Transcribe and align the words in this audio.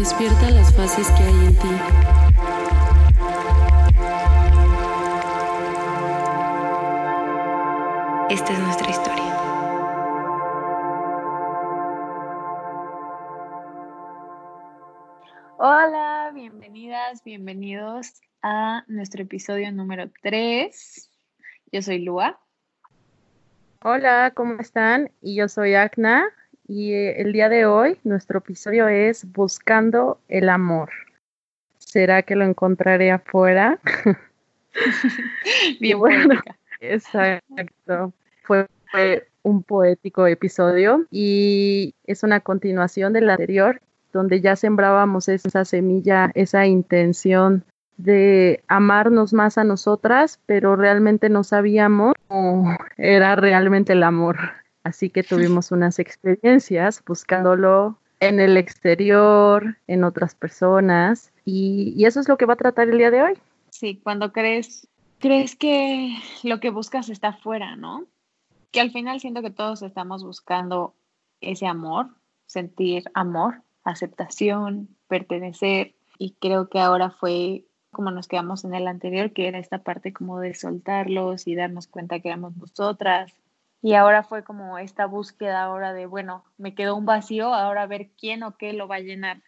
Despierta 0.00 0.50
las 0.52 0.74
fases 0.74 1.06
que 1.10 1.22
hay 1.22 1.46
en 1.46 1.56
ti. 1.56 1.68
Esta 8.30 8.52
es 8.54 8.58
nuestra 8.60 8.88
historia. 8.88 9.36
Hola, 15.58 16.30
bienvenidas, 16.32 17.22
bienvenidos 17.22 18.22
a 18.40 18.84
nuestro 18.88 19.24
episodio 19.24 19.70
número 19.70 20.10
3. 20.22 21.10
Yo 21.72 21.82
soy 21.82 21.98
Lua. 21.98 22.40
Hola, 23.82 24.32
¿cómo 24.34 24.62
están? 24.62 25.12
Y 25.20 25.36
yo 25.36 25.46
soy 25.50 25.74
Agna 25.74 26.24
y 26.70 26.92
eh, 26.92 27.20
el 27.20 27.32
día 27.32 27.48
de 27.48 27.66
hoy 27.66 27.98
nuestro 28.04 28.38
episodio 28.38 28.86
es 28.86 29.24
Buscando 29.32 30.20
el 30.28 30.48
amor. 30.48 30.90
¿Será 31.78 32.22
que 32.22 32.36
lo 32.36 32.44
encontraré 32.44 33.10
afuera? 33.10 33.80
Bien 35.80 35.98
bueno, 35.98 36.28
poética. 36.28 36.56
Exacto. 36.78 38.12
Fue, 38.44 38.68
fue 38.88 39.26
un 39.42 39.64
poético 39.64 40.28
episodio 40.28 41.06
y 41.10 41.92
es 42.06 42.22
una 42.22 42.38
continuación 42.38 43.14
del 43.14 43.30
anterior 43.30 43.80
donde 44.12 44.40
ya 44.40 44.54
sembrábamos 44.54 45.28
esa 45.28 45.64
semilla, 45.64 46.30
esa 46.34 46.66
intención 46.66 47.64
de 47.96 48.62
amarnos 48.68 49.32
más 49.32 49.58
a 49.58 49.64
nosotras, 49.64 50.38
pero 50.46 50.76
realmente 50.76 51.30
no 51.30 51.42
sabíamos 51.42 52.14
cómo 52.28 52.76
era 52.96 53.34
realmente 53.34 53.92
el 53.94 54.04
amor. 54.04 54.59
Así 54.82 55.10
que 55.10 55.22
tuvimos 55.22 55.72
unas 55.72 55.98
experiencias 55.98 57.02
buscándolo 57.04 57.98
en 58.20 58.40
el 58.40 58.56
exterior, 58.56 59.76
en 59.86 60.04
otras 60.04 60.34
personas, 60.34 61.32
y, 61.44 61.94
y 61.96 62.04
eso 62.04 62.20
es 62.20 62.28
lo 62.28 62.36
que 62.36 62.46
va 62.46 62.54
a 62.54 62.56
tratar 62.56 62.88
el 62.88 62.98
día 62.98 63.10
de 63.10 63.22
hoy. 63.22 63.38
Sí, 63.70 64.00
cuando 64.02 64.32
crees, 64.32 64.88
crees 65.18 65.56
que 65.56 66.16
lo 66.42 66.60
que 66.60 66.70
buscas 66.70 67.08
está 67.08 67.28
afuera, 67.28 67.76
¿no? 67.76 68.06
Que 68.72 68.80
al 68.80 68.90
final 68.90 69.20
siento 69.20 69.42
que 69.42 69.50
todos 69.50 69.82
estamos 69.82 70.22
buscando 70.22 70.94
ese 71.40 71.66
amor, 71.66 72.08
sentir 72.46 73.04
amor, 73.14 73.62
aceptación, 73.84 74.88
pertenecer, 75.08 75.94
y 76.18 76.32
creo 76.38 76.68
que 76.68 76.78
ahora 76.80 77.10
fue 77.10 77.64
como 77.90 78.10
nos 78.10 78.28
quedamos 78.28 78.64
en 78.64 78.74
el 78.74 78.86
anterior, 78.86 79.32
que 79.32 79.48
era 79.48 79.58
esta 79.58 79.78
parte 79.78 80.12
como 80.12 80.38
de 80.38 80.54
soltarlos 80.54 81.46
y 81.46 81.54
darnos 81.54 81.86
cuenta 81.86 82.20
que 82.20 82.28
éramos 82.28 82.56
nosotras. 82.56 83.32
Y 83.82 83.94
ahora 83.94 84.22
fue 84.22 84.44
como 84.44 84.78
esta 84.78 85.06
búsqueda 85.06 85.62
ahora 85.62 85.92
de, 85.92 86.06
bueno, 86.06 86.44
me 86.58 86.74
quedó 86.74 86.96
un 86.96 87.06
vacío, 87.06 87.54
ahora 87.54 87.82
a 87.82 87.86
ver 87.86 88.10
quién 88.18 88.42
o 88.42 88.56
qué 88.56 88.72
lo 88.72 88.88
va 88.88 88.96
a 88.96 89.00
llenar. 89.00 89.40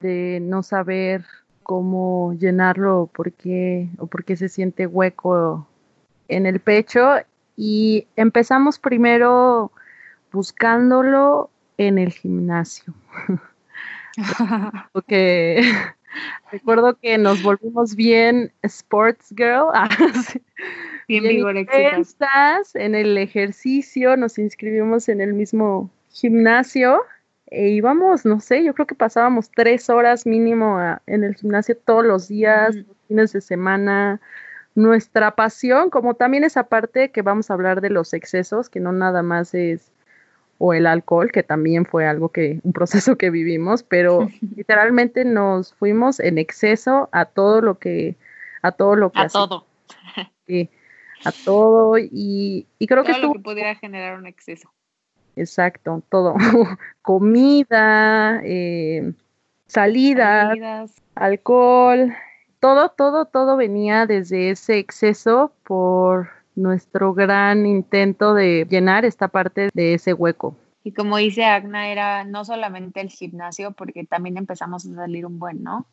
De 0.00 0.38
no 0.40 0.62
saber 0.62 1.24
cómo 1.62 2.34
llenarlo 2.34 3.02
o 3.02 3.06
por 3.06 3.32
qué, 3.32 3.88
o 3.98 4.06
por 4.06 4.24
qué 4.24 4.36
se 4.36 4.48
siente 4.48 4.86
hueco 4.86 5.66
en 6.28 6.46
el 6.46 6.60
pecho. 6.60 7.16
Y 7.56 8.06
empezamos 8.16 8.78
primero 8.78 9.72
buscándolo 10.30 11.50
en 11.78 11.98
el 11.98 12.12
gimnasio. 12.12 12.94
Porque 14.92 15.62
recuerdo 16.52 16.96
que 16.98 17.18
nos 17.18 17.42
volvimos 17.42 17.94
bien 17.94 18.52
sports 18.62 19.32
girl, 19.36 19.68
ah, 19.74 19.88
Bien 21.08 21.24
en 22.74 22.94
el 22.94 23.18
ejercicio, 23.18 24.16
nos 24.16 24.38
inscribimos 24.38 25.08
en 25.08 25.20
el 25.20 25.34
mismo 25.34 25.90
gimnasio 26.10 27.02
e 27.46 27.68
íbamos, 27.68 28.24
no 28.24 28.40
sé, 28.40 28.64
yo 28.64 28.72
creo 28.74 28.86
que 28.86 28.94
pasábamos 28.94 29.50
tres 29.50 29.90
horas 29.90 30.26
mínimo 30.26 30.78
a- 30.78 31.02
en 31.06 31.22
el 31.22 31.34
gimnasio 31.34 31.76
todos 31.76 32.04
los 32.04 32.28
días, 32.28 32.74
los 32.74 32.96
fines 33.08 33.32
de 33.32 33.40
semana. 33.42 34.20
Nuestra 34.74 35.32
pasión, 35.32 35.90
como 35.90 36.14
también 36.14 36.44
esa 36.44 36.64
parte 36.64 37.10
que 37.10 37.20
vamos 37.20 37.50
a 37.50 37.54
hablar 37.54 37.82
de 37.82 37.90
los 37.90 38.14
excesos, 38.14 38.70
que 38.70 38.80
no 38.80 38.92
nada 38.92 39.22
más 39.22 39.52
es 39.52 39.92
o 40.56 40.72
el 40.72 40.86
alcohol, 40.86 41.30
que 41.30 41.42
también 41.42 41.84
fue 41.84 42.06
algo 42.06 42.30
que, 42.30 42.60
un 42.62 42.72
proceso 42.72 43.16
que 43.16 43.28
vivimos, 43.30 43.82
pero 43.82 44.30
literalmente 44.56 45.24
nos 45.26 45.74
fuimos 45.74 46.20
en 46.20 46.38
exceso 46.38 47.08
a 47.12 47.26
todo 47.26 47.60
lo 47.60 47.78
que, 47.78 48.16
a 48.62 48.72
todo 48.72 48.96
lo 48.96 49.10
que 49.10 49.18
A 49.18 49.24
hacíamos, 49.24 49.48
todo, 49.48 49.66
sí, 50.46 50.70
a 51.24 51.32
todo, 51.44 51.98
y, 51.98 52.66
y 52.78 52.86
creo 52.86 53.04
que 53.04 53.12
todo 53.12 53.28
lo 53.28 53.32
que 53.34 53.38
pudiera 53.40 53.74
generar 53.74 54.18
un 54.18 54.26
exceso. 54.26 54.70
Exacto, 55.36 56.02
todo. 56.08 56.34
Comida, 57.02 58.40
eh, 58.44 59.12
salidas, 59.66 60.48
Salidas, 60.48 60.94
alcohol, 61.14 62.14
todo, 62.60 62.90
todo, 62.90 63.24
todo 63.26 63.56
venía 63.56 64.06
desde 64.06 64.50
ese 64.50 64.78
exceso 64.78 65.52
por 65.64 66.30
nuestro 66.54 67.14
gran 67.14 67.66
intento 67.66 68.34
de 68.34 68.66
llenar 68.68 69.04
esta 69.04 69.28
parte 69.28 69.70
de 69.72 69.94
ese 69.94 70.12
hueco. 70.12 70.56
Y 70.84 70.92
como 70.92 71.16
dice 71.16 71.44
Agna, 71.44 71.88
era 71.90 72.24
no 72.24 72.44
solamente 72.44 73.00
el 73.00 73.08
gimnasio, 73.08 73.72
porque 73.72 74.04
también 74.04 74.36
empezamos 74.36 74.84
a 74.86 74.94
salir 74.94 75.24
un 75.24 75.38
buen, 75.38 75.62
¿no? 75.62 75.86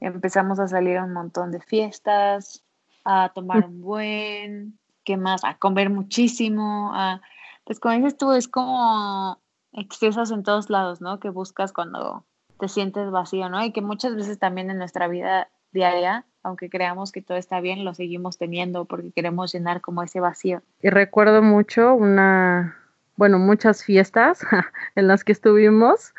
Empezamos 0.00 0.58
a 0.58 0.66
salir 0.66 0.96
a 0.96 1.04
un 1.04 1.12
montón 1.12 1.52
de 1.52 1.60
fiestas, 1.60 2.64
a 3.04 3.30
tomar 3.34 3.64
un 3.66 3.80
buen, 3.80 4.78
¿qué 5.04 5.16
más? 5.16 5.44
A 5.44 5.56
comer 5.58 5.90
muchísimo, 5.90 6.92
a, 6.94 7.20
pues 7.64 7.80
como 7.80 7.94
dices 7.94 8.16
tú, 8.16 8.32
es 8.32 8.48
como 8.48 9.38
excesos 9.72 10.30
en 10.30 10.42
todos 10.42 10.70
lados, 10.70 11.00
¿no? 11.00 11.20
Que 11.20 11.30
buscas 11.30 11.72
cuando 11.72 12.24
te 12.58 12.68
sientes 12.68 13.10
vacío, 13.10 13.48
¿no? 13.48 13.64
Y 13.64 13.72
que 13.72 13.80
muchas 13.80 14.14
veces 14.14 14.38
también 14.38 14.70
en 14.70 14.78
nuestra 14.78 15.08
vida 15.08 15.48
diaria, 15.72 16.24
aunque 16.42 16.68
creamos 16.68 17.12
que 17.12 17.22
todo 17.22 17.38
está 17.38 17.60
bien, 17.60 17.84
lo 17.84 17.94
seguimos 17.94 18.38
teniendo 18.38 18.84
porque 18.84 19.12
queremos 19.12 19.52
llenar 19.52 19.80
como 19.80 20.02
ese 20.02 20.20
vacío. 20.20 20.62
Y 20.82 20.90
recuerdo 20.90 21.42
mucho 21.42 21.94
una, 21.94 22.76
bueno, 23.16 23.38
muchas 23.38 23.84
fiestas 23.84 24.40
en 24.94 25.06
las 25.06 25.24
que 25.24 25.32
estuvimos 25.32 26.14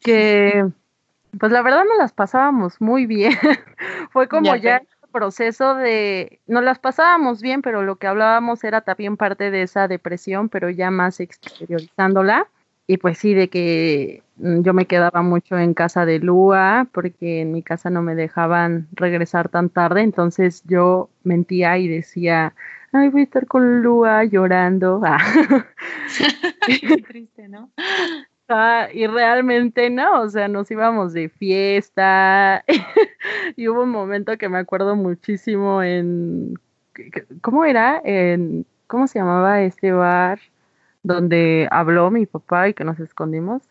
que, 0.00 0.66
pues 1.38 1.50
la 1.50 1.62
verdad 1.62 1.84
no 1.88 1.96
las 1.96 2.12
pasábamos 2.12 2.80
muy 2.80 3.06
bien. 3.06 3.32
Fue 4.10 4.28
como 4.28 4.54
Ya 4.56 4.82
proceso 5.14 5.76
de, 5.76 6.40
no 6.48 6.60
las 6.60 6.80
pasábamos 6.80 7.40
bien, 7.40 7.62
pero 7.62 7.84
lo 7.84 7.96
que 7.96 8.08
hablábamos 8.08 8.64
era 8.64 8.80
también 8.80 9.16
parte 9.16 9.52
de 9.52 9.62
esa 9.62 9.86
depresión, 9.86 10.48
pero 10.48 10.68
ya 10.70 10.90
más 10.90 11.20
exteriorizándola. 11.20 12.48
Y 12.88 12.98
pues 12.98 13.16
sí, 13.16 13.32
de 13.32 13.48
que 13.48 14.24
mm, 14.36 14.62
yo 14.62 14.74
me 14.74 14.86
quedaba 14.86 15.22
mucho 15.22 15.56
en 15.56 15.72
casa 15.72 16.04
de 16.04 16.18
Lua, 16.18 16.88
porque 16.92 17.42
en 17.42 17.52
mi 17.52 17.62
casa 17.62 17.90
no 17.90 18.02
me 18.02 18.16
dejaban 18.16 18.88
regresar 18.92 19.48
tan 19.48 19.70
tarde, 19.70 20.02
entonces 20.02 20.64
yo 20.66 21.08
mentía 21.22 21.78
y 21.78 21.86
decía, 21.86 22.52
ay, 22.92 23.08
voy 23.08 23.22
a 23.22 23.24
estar 23.24 23.46
con 23.46 23.82
Lua 23.82 24.24
llorando. 24.24 25.00
Ah. 25.06 25.18
Qué 26.66 27.02
triste, 27.02 27.48
¿no? 27.48 27.70
Ah, 28.48 28.88
y 28.92 29.06
realmente 29.06 29.88
no, 29.88 30.22
o 30.22 30.28
sea, 30.28 30.48
nos 30.48 30.70
íbamos 30.70 31.14
de 31.14 31.30
fiesta 31.30 32.62
y 33.56 33.68
hubo 33.68 33.82
un 33.84 33.90
momento 33.90 34.36
que 34.36 34.50
me 34.50 34.58
acuerdo 34.58 34.96
muchísimo 34.96 35.82
en, 35.82 36.54
¿cómo 37.40 37.64
era? 37.64 38.02
En, 38.04 38.66
¿cómo 38.86 39.06
se 39.06 39.18
llamaba 39.18 39.62
este 39.62 39.92
bar 39.92 40.40
donde 41.02 41.68
habló 41.70 42.10
mi 42.10 42.26
papá 42.26 42.68
y 42.68 42.74
que 42.74 42.84
nos 42.84 43.00
escondimos? 43.00 43.62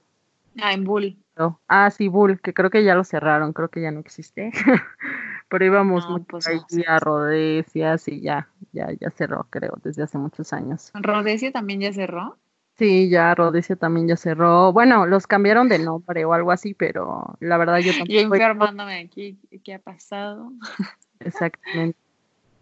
Ah, 0.60 0.74
en 0.74 0.84
Bull. 0.84 1.18
No. 1.38 1.60
Ah, 1.68 1.90
sí, 1.92 2.08
Bull, 2.08 2.40
que 2.42 2.54
creo 2.54 2.70
que 2.70 2.84
ya 2.84 2.96
lo 2.96 3.04
cerraron, 3.04 3.54
creo 3.54 3.70
que 3.70 3.82
ya 3.82 3.92
no 3.92 4.00
existe. 4.00 4.52
Pero 5.50 5.66
íbamos 5.66 6.08
No, 6.10 6.24
pues 6.24 6.48
ahí 6.48 6.60
no. 6.72 6.84
a 6.88 7.00
Rodecias 7.00 8.08
y 8.08 8.22
ya, 8.22 8.48
ya, 8.72 8.92
ya 9.00 9.12
cerró, 9.12 9.46
creo, 9.50 9.78
desde 9.84 10.04
hace 10.04 10.18
muchos 10.18 10.52
años. 10.52 10.92
Rodesia 10.96 11.52
también 11.52 11.80
ya 11.80 11.94
cerró. 11.94 12.38
Sí, 12.76 13.10
ya 13.10 13.36
Rodesia 13.36 13.76
también 13.76 14.08
ya 14.08 14.18
cerró. 14.18 14.74
Bueno, 14.74 15.06
los 15.06 15.28
cambiaron 15.28 15.70
de 15.70 15.78
nombre 15.80 16.26
o 16.26 16.34
algo 16.34 16.52
así, 16.52 16.74
pero 16.74 17.36
la 17.40 17.58
verdad 17.58 17.78
yo 17.80 17.92
Yo 18.08 18.22
tampoco. 18.22 18.36
informándome 18.36 19.00
aquí 19.00 19.38
qué 19.64 19.76
ha 19.76 19.80
pasado. 19.80 20.52
Exactamente. 21.20 21.98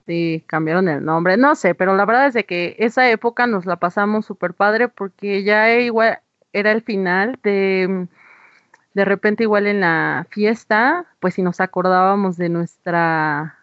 Sí, 0.05 0.43
cambiaron 0.47 0.89
el 0.89 1.05
nombre. 1.05 1.37
No 1.37 1.55
sé, 1.55 1.75
pero 1.75 1.95
la 1.95 2.05
verdad 2.05 2.27
es 2.27 2.33
de 2.33 2.45
que 2.45 2.75
esa 2.79 3.09
época 3.09 3.47
nos 3.47 3.65
la 3.65 3.77
pasamos 3.77 4.25
súper 4.25 4.53
padre 4.53 4.89
porque 4.89 5.43
ya 5.43 5.73
igual 5.79 6.19
era 6.51 6.71
el 6.73 6.81
final 6.81 7.39
de, 7.43 8.07
de 8.93 9.05
repente 9.05 9.43
igual 9.43 9.67
en 9.67 9.79
la 9.79 10.27
fiesta, 10.29 11.05
pues 11.21 11.35
si 11.35 11.41
nos 11.41 11.61
acordábamos 11.61 12.35
de 12.35 12.49
nuestra 12.49 13.60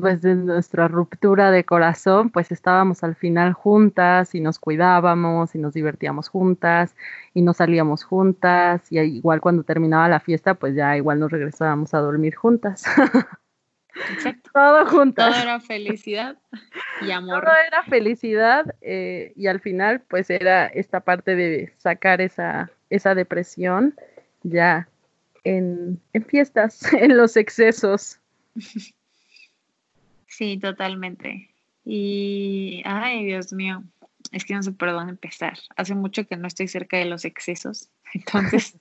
pues 0.00 0.22
de 0.22 0.34
nuestra 0.34 0.88
ruptura 0.88 1.50
de 1.50 1.64
corazón, 1.64 2.30
pues 2.30 2.50
estábamos 2.52 3.04
al 3.04 3.14
final 3.14 3.52
juntas 3.52 4.34
y 4.34 4.40
nos 4.40 4.58
cuidábamos 4.58 5.54
y 5.54 5.58
nos 5.58 5.74
divertíamos 5.74 6.28
juntas 6.28 6.96
y 7.34 7.42
nos 7.42 7.58
salíamos 7.58 8.04
juntas 8.04 8.90
y 8.90 8.98
igual 8.98 9.40
cuando 9.40 9.62
terminaba 9.62 10.08
la 10.08 10.20
fiesta, 10.20 10.54
pues 10.54 10.74
ya 10.74 10.96
igual 10.96 11.20
nos 11.20 11.30
regresábamos 11.30 11.94
a 11.94 11.98
dormir 11.98 12.34
juntas. 12.34 12.84
Exacto. 14.12 14.50
Todo 14.54 14.86
juntas. 14.86 15.32
Todo 15.32 15.42
era 15.42 15.60
felicidad 15.60 16.38
y 17.02 17.10
amor. 17.10 17.44
Todo 17.44 17.54
era 17.66 17.82
felicidad 17.84 18.74
eh, 18.80 19.32
y 19.36 19.46
al 19.46 19.60
final 19.60 20.02
pues 20.08 20.30
era 20.30 20.66
esta 20.66 21.00
parte 21.00 21.36
de 21.36 21.72
sacar 21.76 22.20
esa, 22.20 22.70
esa 22.88 23.14
depresión 23.14 23.94
ya 24.42 24.88
en, 25.44 26.00
en 26.12 26.24
fiestas, 26.24 26.80
en 26.92 27.16
los 27.16 27.36
excesos. 27.36 28.20
Sí, 30.40 30.56
totalmente. 30.56 31.50
Y, 31.84 32.82
ay, 32.86 33.26
Dios 33.26 33.52
mío, 33.52 33.84
es 34.32 34.46
que 34.46 34.54
no 34.54 34.62
sé 34.62 34.72
por 34.72 34.90
dónde 34.90 35.10
empezar. 35.10 35.58
Hace 35.76 35.94
mucho 35.94 36.26
que 36.26 36.38
no 36.38 36.46
estoy 36.46 36.66
cerca 36.66 36.96
de 36.96 37.04
los 37.04 37.26
excesos, 37.26 37.90
entonces 38.14 38.74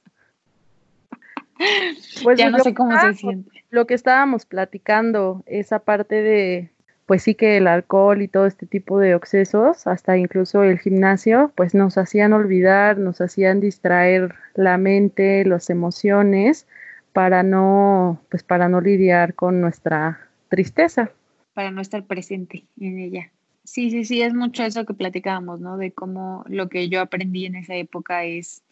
pues 2.23 2.39
ya 2.39 2.49
no 2.49 2.59
sé 2.59 2.73
cómo 2.73 2.97
se 3.01 3.13
siente. 3.13 3.65
Lo 3.71 3.87
que 3.87 3.93
estábamos 3.93 4.45
platicando, 4.45 5.43
esa 5.47 5.79
parte 5.79 6.15
de, 6.21 6.71
pues 7.05 7.23
sí 7.23 7.35
que 7.35 7.57
el 7.57 7.67
alcohol 7.67 8.21
y 8.21 8.29
todo 8.29 8.45
este 8.45 8.65
tipo 8.65 8.97
de 8.97 9.11
excesos, 9.11 9.85
hasta 9.85 10.17
incluso 10.17 10.63
el 10.63 10.79
gimnasio, 10.79 11.51
pues 11.55 11.75
nos 11.75 11.97
hacían 11.97 12.31
olvidar, 12.31 12.97
nos 12.97 13.19
hacían 13.19 13.59
distraer 13.59 14.33
la 14.55 14.77
mente, 14.77 15.43
las 15.43 15.69
emociones, 15.69 16.67
para 17.11 17.43
no, 17.43 18.21
pues 18.29 18.43
para 18.43 18.69
no 18.69 18.79
lidiar 18.79 19.33
con 19.33 19.59
nuestra 19.59 20.21
tristeza 20.47 21.11
para 21.59 21.71
no 21.71 21.81
estar 21.81 22.05
presente 22.05 22.63
en 22.79 22.99
ella. 22.99 23.33
Sí, 23.65 23.91
sí, 23.91 24.05
sí, 24.05 24.21
es 24.21 24.33
mucho 24.33 24.63
eso 24.63 24.85
que 24.85 24.93
platicábamos, 24.93 25.59
¿no? 25.59 25.75
De 25.75 25.91
cómo 25.91 26.45
lo 26.47 26.69
que 26.69 26.87
yo 26.87 27.01
aprendí 27.01 27.45
en 27.45 27.57
esa 27.57 27.75
época 27.75 28.23
es 28.23 28.63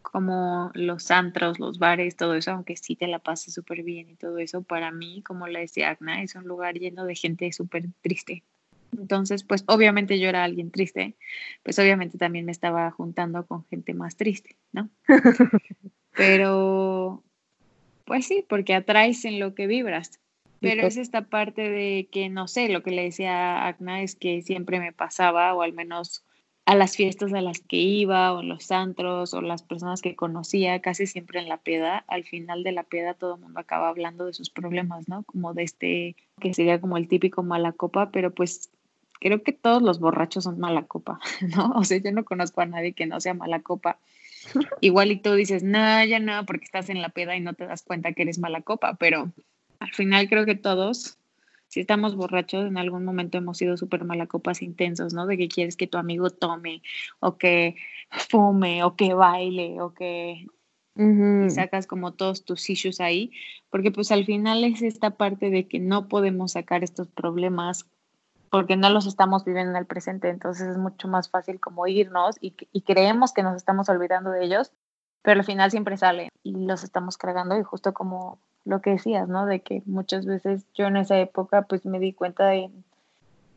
como 0.00 0.70
los 0.74 1.10
antros, 1.10 1.58
los 1.58 1.80
bares, 1.80 2.14
todo 2.14 2.36
eso, 2.36 2.52
aunque 2.52 2.76
sí 2.76 2.94
te 2.94 3.08
la 3.08 3.18
pases 3.18 3.54
súper 3.54 3.82
bien 3.82 4.10
y 4.10 4.14
todo 4.14 4.38
eso, 4.38 4.62
para 4.62 4.92
mí, 4.92 5.22
como 5.22 5.48
la 5.48 5.58
decía 5.58 5.90
Agna, 5.90 6.22
es 6.22 6.36
un 6.36 6.44
lugar 6.44 6.78
lleno 6.78 7.04
de 7.04 7.16
gente 7.16 7.50
súper 7.50 7.86
triste. 8.00 8.44
Entonces, 8.96 9.42
pues 9.42 9.64
obviamente 9.66 10.20
yo 10.20 10.28
era 10.28 10.44
alguien 10.44 10.70
triste, 10.70 11.16
pues 11.64 11.80
obviamente 11.80 12.16
también 12.16 12.44
me 12.44 12.52
estaba 12.52 12.92
juntando 12.92 13.44
con 13.44 13.64
gente 13.64 13.92
más 13.92 14.14
triste, 14.14 14.54
¿no? 14.70 14.88
Pero, 16.12 17.24
pues 18.04 18.24
sí, 18.28 18.46
porque 18.48 18.76
atraes 18.76 19.24
en 19.24 19.40
lo 19.40 19.52
que 19.56 19.66
vibras. 19.66 20.20
Pero 20.60 20.86
es 20.86 20.96
esta 20.96 21.22
parte 21.22 21.70
de 21.70 22.08
que, 22.12 22.28
no 22.28 22.46
sé, 22.46 22.68
lo 22.68 22.82
que 22.82 22.90
le 22.90 23.04
decía 23.04 23.66
Agna 23.66 24.02
es 24.02 24.14
que 24.14 24.42
siempre 24.42 24.78
me 24.78 24.92
pasaba, 24.92 25.54
o 25.54 25.62
al 25.62 25.72
menos 25.72 26.22
a 26.66 26.74
las 26.74 26.96
fiestas 26.96 27.32
a 27.32 27.40
las 27.40 27.60
que 27.60 27.78
iba, 27.78 28.32
o 28.32 28.42
en 28.42 28.48
los 28.48 28.70
antros, 28.70 29.34
o 29.34 29.40
las 29.40 29.62
personas 29.62 30.02
que 30.02 30.14
conocía, 30.14 30.80
casi 30.80 31.06
siempre 31.06 31.40
en 31.40 31.48
la 31.48 31.56
peda, 31.56 32.04
al 32.08 32.24
final 32.24 32.62
de 32.62 32.72
la 32.72 32.82
peda 32.82 33.14
todo 33.14 33.34
el 33.34 33.40
mundo 33.40 33.58
acaba 33.58 33.88
hablando 33.88 34.26
de 34.26 34.34
sus 34.34 34.50
problemas, 34.50 35.08
¿no? 35.08 35.24
Como 35.24 35.54
de 35.54 35.62
este, 35.62 36.16
que 36.40 36.54
sería 36.54 36.80
como 36.80 36.96
el 36.96 37.08
típico 37.08 37.42
mala 37.42 37.72
copa, 37.72 38.10
pero 38.10 38.32
pues 38.32 38.70
creo 39.18 39.42
que 39.42 39.52
todos 39.52 39.82
los 39.82 39.98
borrachos 39.98 40.44
son 40.44 40.60
mala 40.60 40.82
copa, 40.84 41.20
¿no? 41.56 41.72
O 41.72 41.84
sea, 41.84 41.98
yo 41.98 42.12
no 42.12 42.24
conozco 42.24 42.60
a 42.60 42.66
nadie 42.66 42.92
que 42.92 43.06
no 43.06 43.20
sea 43.20 43.34
mala 43.34 43.60
copa. 43.60 43.98
Igual 44.80 45.10
y 45.10 45.16
tú 45.16 45.34
dices, 45.34 45.62
no, 45.62 46.04
ya 46.04 46.18
no, 46.18 46.44
porque 46.46 46.64
estás 46.64 46.88
en 46.90 47.02
la 47.02 47.08
peda 47.08 47.34
y 47.36 47.40
no 47.40 47.54
te 47.54 47.66
das 47.66 47.82
cuenta 47.82 48.12
que 48.12 48.22
eres 48.22 48.38
mala 48.38 48.62
copa, 48.62 48.94
pero 48.94 49.32
al 49.80 49.92
final 49.92 50.28
creo 50.28 50.44
que 50.44 50.54
todos, 50.54 51.18
si 51.68 51.80
estamos 51.80 52.14
borrachos, 52.14 52.66
en 52.66 52.78
algún 52.78 53.04
momento 53.04 53.38
hemos 53.38 53.58
sido 53.58 53.76
súper 53.76 54.04
malacopas 54.04 54.62
intensos, 54.62 55.14
¿no? 55.14 55.26
De 55.26 55.36
que 55.36 55.48
quieres 55.48 55.76
que 55.76 55.86
tu 55.86 55.98
amigo 55.98 56.30
tome 56.30 56.82
o 57.18 57.38
que 57.38 57.76
fume 58.10 58.84
o 58.84 58.94
que 58.94 59.14
baile 59.14 59.80
o 59.80 59.94
que 59.94 60.46
y 60.96 61.50
sacas 61.50 61.86
como 61.86 62.12
todos 62.12 62.44
tus 62.44 62.68
issues 62.68 63.00
ahí, 63.00 63.32
porque 63.70 63.90
pues 63.90 64.12
al 64.12 64.26
final 64.26 64.64
es 64.64 64.82
esta 64.82 65.10
parte 65.10 65.48
de 65.48 65.66
que 65.66 65.78
no 65.78 66.08
podemos 66.08 66.52
sacar 66.52 66.84
estos 66.84 67.08
problemas 67.08 67.86
porque 68.50 68.76
no 68.76 68.90
los 68.90 69.06
estamos 69.06 69.44
viviendo 69.44 69.70
en 69.70 69.76
el 69.76 69.86
presente, 69.86 70.28
entonces 70.28 70.68
es 70.68 70.76
mucho 70.76 71.08
más 71.08 71.30
fácil 71.30 71.58
como 71.58 71.86
irnos 71.86 72.36
y, 72.40 72.54
y 72.72 72.82
creemos 72.82 73.32
que 73.32 73.42
nos 73.42 73.56
estamos 73.56 73.88
olvidando 73.88 74.30
de 74.30 74.44
ellos, 74.44 74.72
pero 75.22 75.40
al 75.40 75.46
final 75.46 75.70
siempre 75.70 75.96
salen 75.96 76.28
y 76.42 76.66
los 76.66 76.84
estamos 76.84 77.16
cargando 77.16 77.58
y 77.58 77.62
justo 77.62 77.94
como 77.94 78.40
lo 78.70 78.80
que 78.80 78.90
decías, 78.90 79.28
¿no? 79.28 79.44
De 79.44 79.60
que 79.60 79.82
muchas 79.84 80.24
veces 80.24 80.64
yo 80.74 80.86
en 80.86 80.96
esa 80.96 81.18
época 81.18 81.62
pues 81.62 81.84
me 81.84 81.98
di 81.98 82.12
cuenta 82.12 82.46
de 82.46 82.70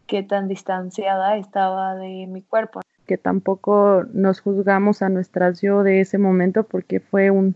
qué 0.08 0.24
tan 0.24 0.48
distanciada 0.48 1.38
estaba 1.38 1.96
de 1.96 2.28
mi 2.28 2.42
cuerpo. 2.42 2.82
Que 3.06 3.18
tampoco 3.18 4.04
nos 4.12 4.42
juzgamos 4.42 5.02
a 5.02 5.10
nuestras 5.10 5.62
yo 5.62 5.84
de 5.84 6.02
ese 6.02 6.18
momento 6.18 6.64
porque 6.64 7.00
fue 7.00 7.32
un, 7.32 7.56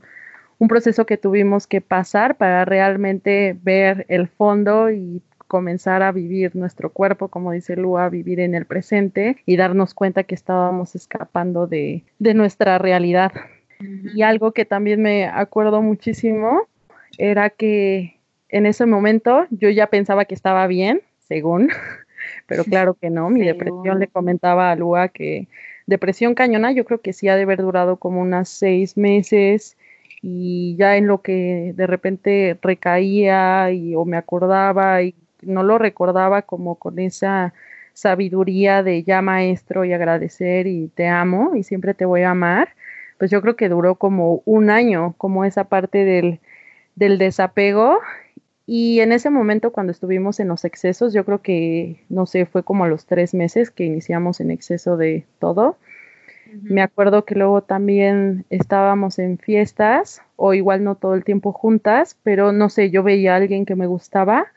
un 0.59 0.67
proceso 0.67 1.05
que 1.05 1.17
tuvimos 1.17 1.67
que 1.67 1.81
pasar 1.81 2.37
para 2.37 2.63
realmente 2.63 3.57
ver 3.61 4.05
el 4.07 4.27
fondo 4.27 4.91
y 4.91 5.21
comenzar 5.47 6.03
a 6.03 6.11
vivir 6.11 6.55
nuestro 6.55 6.91
cuerpo, 6.91 7.29
como 7.29 7.53
dice 7.53 7.75
Lua, 7.75 8.09
vivir 8.09 8.39
en 8.39 8.53
el 8.53 8.65
presente 8.65 9.37
y 9.45 9.55
darnos 9.55 9.93
cuenta 9.93 10.23
que 10.23 10.35
estábamos 10.35 10.93
escapando 10.93 11.67
de, 11.67 12.03
de 12.19 12.33
nuestra 12.33 12.77
realidad. 12.77 13.31
Y 14.13 14.23
algo 14.23 14.51
que 14.51 14.65
también 14.65 15.01
me 15.01 15.25
acuerdo 15.25 15.81
muchísimo 15.81 16.67
era 17.17 17.49
que 17.49 18.19
en 18.49 18.65
ese 18.65 18.85
momento 18.85 19.45
yo 19.49 19.69
ya 19.69 19.87
pensaba 19.87 20.25
que 20.25 20.35
estaba 20.35 20.67
bien, 20.67 21.01
según, 21.19 21.69
pero 22.47 22.63
claro 22.63 22.93
que 22.95 23.09
no, 23.09 23.29
mi 23.29 23.43
depresión 23.43 23.99
le 23.99 24.07
comentaba 24.07 24.71
a 24.71 24.75
Lua 24.75 25.09
que 25.09 25.47
depresión 25.85 26.35
cañona, 26.35 26.71
yo 26.71 26.85
creo 26.85 27.01
que 27.01 27.13
sí 27.13 27.27
ha 27.27 27.35
de 27.35 27.43
haber 27.43 27.61
durado 27.61 27.97
como 27.97 28.21
unas 28.21 28.49
seis 28.49 28.97
meses 28.97 29.77
y 30.21 30.75
ya 30.77 30.97
en 30.97 31.07
lo 31.07 31.21
que 31.21 31.73
de 31.75 31.87
repente 31.87 32.57
recaía 32.61 33.71
y 33.71 33.95
o 33.95 34.03
me 34.05 34.17
acordaba 34.17 35.01
y 35.01 35.15
no 35.41 35.63
lo 35.63 35.77
recordaba 35.77 36.41
como 36.41 36.75
con 36.75 36.99
esa 36.99 37.53
sabiduría 37.93 38.83
de 38.83 39.03
ya 39.03 39.21
maestro 39.21 39.85
y 39.85 39.93
agradecer 39.93 40.67
y 40.67 40.89
te 40.89 41.07
amo 41.07 41.55
y 41.55 41.63
siempre 41.63 41.93
te 41.93 42.05
voy 42.05 42.23
a 42.23 42.31
amar, 42.31 42.69
pues 43.17 43.31
yo 43.31 43.41
creo 43.41 43.55
que 43.55 43.69
duró 43.69 43.95
como 43.95 44.41
un 44.45 44.69
año, 44.69 45.15
como 45.17 45.45
esa 45.45 45.63
parte 45.65 46.05
del 46.05 46.39
del 46.97 47.17
desapego. 47.17 47.99
Y 48.65 48.99
en 48.99 49.13
ese 49.13 49.29
momento 49.29 49.71
cuando 49.71 49.91
estuvimos 49.91 50.41
en 50.41 50.49
los 50.49 50.65
excesos, 50.65 51.13
yo 51.13 51.23
creo 51.23 51.41
que, 51.41 52.03
no 52.09 52.25
sé, 52.25 52.45
fue 52.45 52.63
como 52.63 52.83
a 52.83 52.87
los 52.89 53.05
tres 53.05 53.33
meses 53.33 53.71
que 53.71 53.85
iniciamos 53.85 54.41
en 54.41 54.51
exceso 54.51 54.97
de 54.97 55.25
todo. 55.39 55.77
Me 56.63 56.81
acuerdo 56.81 57.25
que 57.25 57.35
luego 57.35 57.61
también 57.61 58.45
estábamos 58.49 59.19
en 59.19 59.37
fiestas 59.37 60.21
o 60.37 60.53
igual 60.53 60.83
no 60.83 60.95
todo 60.95 61.13
el 61.13 61.23
tiempo 61.23 61.51
juntas, 61.51 62.17
pero 62.23 62.51
no 62.51 62.69
sé, 62.69 62.89
yo 62.89 63.03
veía 63.03 63.33
a 63.33 63.37
alguien 63.37 63.65
que 63.65 63.75
me 63.75 63.85
gustaba. 63.85 64.47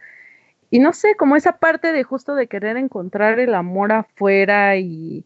Y 0.71 0.79
no 0.79 0.93
sé, 0.93 1.17
como 1.17 1.37
esa 1.37 1.59
parte 1.59 1.93
de 1.93 2.05
justo 2.05 2.35
de 2.37 2.47
querer 2.47 2.77
encontrar 2.77 3.39
el 3.41 3.55
amor 3.55 3.93
afuera 3.93 4.77
y, 4.77 5.25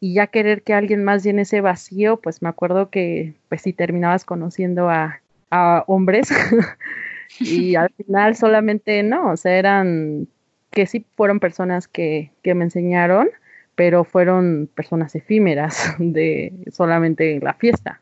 y 0.00 0.14
ya 0.14 0.28
querer 0.28 0.62
que 0.62 0.72
alguien 0.72 1.04
más 1.04 1.24
llene 1.24 1.42
ese 1.42 1.60
vacío, 1.60 2.20
pues 2.20 2.42
me 2.42 2.48
acuerdo 2.48 2.90
que 2.90 3.34
pues 3.48 3.62
si 3.62 3.72
terminabas 3.72 4.24
conociendo 4.24 4.88
a 4.88 5.20
a 5.54 5.84
hombres 5.86 6.28
y 7.40 7.74
al 7.76 7.90
final 7.90 8.34
solamente 8.34 9.02
no, 9.02 9.30
o 9.30 9.36
sea, 9.36 9.56
eran 9.56 10.26
que 10.70 10.86
sí 10.86 11.06
fueron 11.14 11.38
personas 11.38 11.86
que, 11.86 12.32
que 12.42 12.54
me 12.54 12.64
enseñaron, 12.64 13.28
pero 13.76 14.02
fueron 14.02 14.68
personas 14.74 15.14
efímeras 15.14 15.94
de 15.98 16.52
solamente 16.72 17.38
la 17.40 17.54
fiesta, 17.54 18.00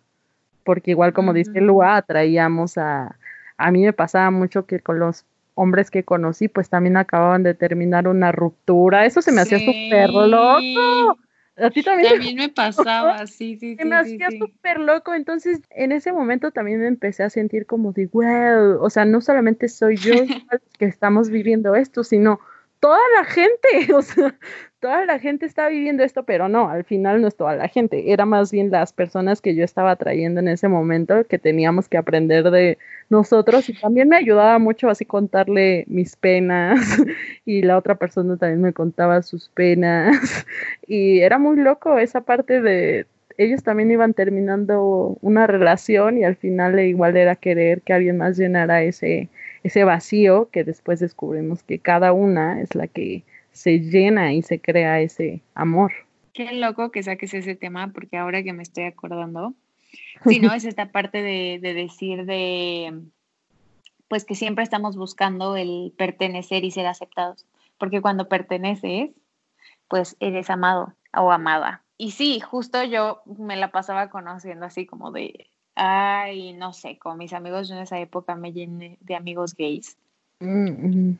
porque 0.65 0.93
igual 0.93 1.13
como 1.13 1.35
dice 1.35 1.61
Lua, 1.61 2.01
traíamos 2.03 2.79
a, 2.79 3.17
a 3.59 3.71
mí 3.71 3.83
me 3.83 3.93
pasaba 3.93 4.31
mucho 4.31 4.65
que 4.65 4.81
con 4.81 4.99
los 4.99 5.27
hombres 5.55 5.91
que 5.91 6.03
conocí, 6.03 6.49
pues 6.49 6.71
también 6.71 6.97
acababan 6.97 7.43
de 7.43 7.53
terminar 7.53 8.09
una 8.09 8.33
ruptura, 8.33 9.05
eso 9.05 9.21
se 9.21 9.33
me 9.33 9.43
hacía 9.43 9.59
súper 9.59 10.09
loco, 10.09 11.19
a 11.57 11.71
ti 11.71 11.83
también. 11.83 12.37
me 12.37 12.49
pasaba, 12.49 13.27
sí, 13.27 13.57
sí, 13.57 13.77
sí. 13.77 13.85
Me 13.85 13.97
hacía 13.97 14.29
súper 14.39 14.81
loco, 14.81 15.15
entonces 15.15 15.61
en 15.71 15.93
ese 15.93 16.13
momento 16.13 16.51
también 16.51 16.81
me 16.81 16.87
empecé 16.87 17.23
a 17.23 17.31
sentir 17.31 17.67
como 17.67 17.93
de, 17.93 18.07
wow, 18.07 18.83
o 18.83 18.91
sea, 18.91 19.05
no 19.05 19.21
solamente 19.21 19.69
soy 19.69 19.97
yo 19.97 20.15
que 20.79 20.87
estamos 20.87 21.31
viviendo 21.31 21.75
esto, 21.75 22.05
sino 22.05 22.41
toda 22.83 22.99
la 23.17 23.25
gente, 23.25 23.69
o 23.95 24.03
sea, 24.03 24.35
toda 24.81 25.07
la 25.07 25.21
gente 25.21 25.47
está 25.47 25.69
viviendo 25.69 26.03
esto, 26.03 26.25
pero 26.25 26.49
no, 26.49 26.69
al 26.69 26.83
final 26.83 27.23
no 27.23 27.29
es 27.29 27.37
toda 27.37 27.55
la 27.55 27.69
gente, 27.69 28.13
era 28.13 28.27
más 28.27 28.51
bien 28.51 28.73
las 28.73 28.93
personas 28.93 29.41
que 29.41 29.55
yo 29.55 29.63
estaba 29.63 29.95
trayendo 29.95 30.41
en 30.41 30.49
ese 30.49 30.67
momento 30.67 31.25
que 31.29 31.39
teníamos 31.39 31.89
que 31.89 31.97
aprender 31.97 32.51
de 32.51 32.79
nosotros 33.09 33.69
y 33.69 33.75
también 33.75 34.09
me 34.09 34.17
ayudaba 34.17 34.59
mucho 34.59 34.91
así 34.91 35.05
contarle 35.05 35.85
mis 35.87 36.17
penas 36.17 36.81
y 37.47 37.63
la 37.63 37.79
otra 37.79 37.95
persona 37.95 38.37
también 38.37 38.63
me 38.63 38.73
contaba 38.73 39.23
sus 39.23 39.49
penas 39.51 40.17
y 40.89 41.21
era 41.21 41.39
muy 41.39 41.59
loco 41.59 41.99
esa 41.99 42.23
parte 42.23 42.61
de, 42.61 43.07
ellos 43.39 43.63
también 43.63 43.91
iban 43.91 44.15
terminando 44.15 45.17
una 45.21 45.47
relación 45.47 46.19
y 46.19 46.25
al 46.25 46.37
final 46.37 46.79
igual 46.81 47.17
era 47.17 47.37
querer 47.37 47.83
que 47.83 47.93
alguien 47.93 48.17
más 48.17 48.37
llenara 48.37 48.83
ese, 48.83 49.29
ese 49.63 49.85
vacío 49.85 50.49
que 50.51 50.65
después 50.65 51.01
descubrimos 51.01 51.63
que 51.63 51.79
cada 51.79 52.13
una 52.13 52.61
es 52.61 52.75
la 52.75 52.89
que 52.89 53.25
se 53.53 53.81
llena 53.81 54.33
y 54.33 54.43
se 54.43 54.61
crea 54.61 55.01
ese 55.01 55.43
amor. 55.55 55.93
Qué 56.33 56.53
loco 56.53 56.91
que 56.91 57.03
saques 57.03 57.35
ese 57.35 57.55
tema 57.55 57.93
porque 57.93 58.17
ahora 58.17 58.43
que 58.43 58.53
me 58.53 58.63
estoy 58.63 58.85
acordando, 58.85 59.55
si 60.27 60.41
no, 60.41 60.53
es 60.53 60.65
esta 60.65 60.91
parte 60.91 61.23
de, 61.23 61.59
de 61.61 61.75
decir 61.75 62.25
de, 62.25 63.03
pues 64.09 64.25
que 64.25 64.35
siempre 64.35 64.65
estamos 64.65 64.97
buscando 64.97 65.57
el 65.57 65.93
pertenecer 65.97 66.65
y 66.65 66.71
ser 66.71 66.87
aceptados, 66.87 67.47
porque 67.79 68.01
cuando 68.01 68.29
perteneces, 68.29 69.11
pues 69.89 70.17
eres 70.21 70.51
amado 70.51 70.95
o 71.15 71.31
amada. 71.33 71.83
Y 71.99 72.13
sí, 72.13 72.41
justo 72.41 72.83
yo 72.83 73.23
me 73.27 73.57
la 73.57 73.71
pasaba 73.71 74.11
conociendo 74.11 74.67
así 74.67 74.87
como 74.87 75.13
de, 75.13 75.49
ay, 75.75 76.53
no 76.53 76.73
sé, 76.73 76.99
con 76.99 77.19
mis 77.19 77.33
amigos 77.33 77.69
yo 77.69 77.75
en 77.75 77.83
esa 77.83 77.99
época 77.99 78.35
me 78.35 78.53
llené 78.53 78.99
de 79.01 79.15
amigos 79.15 79.55
gays. 79.55 79.97
Mm, 80.41 81.15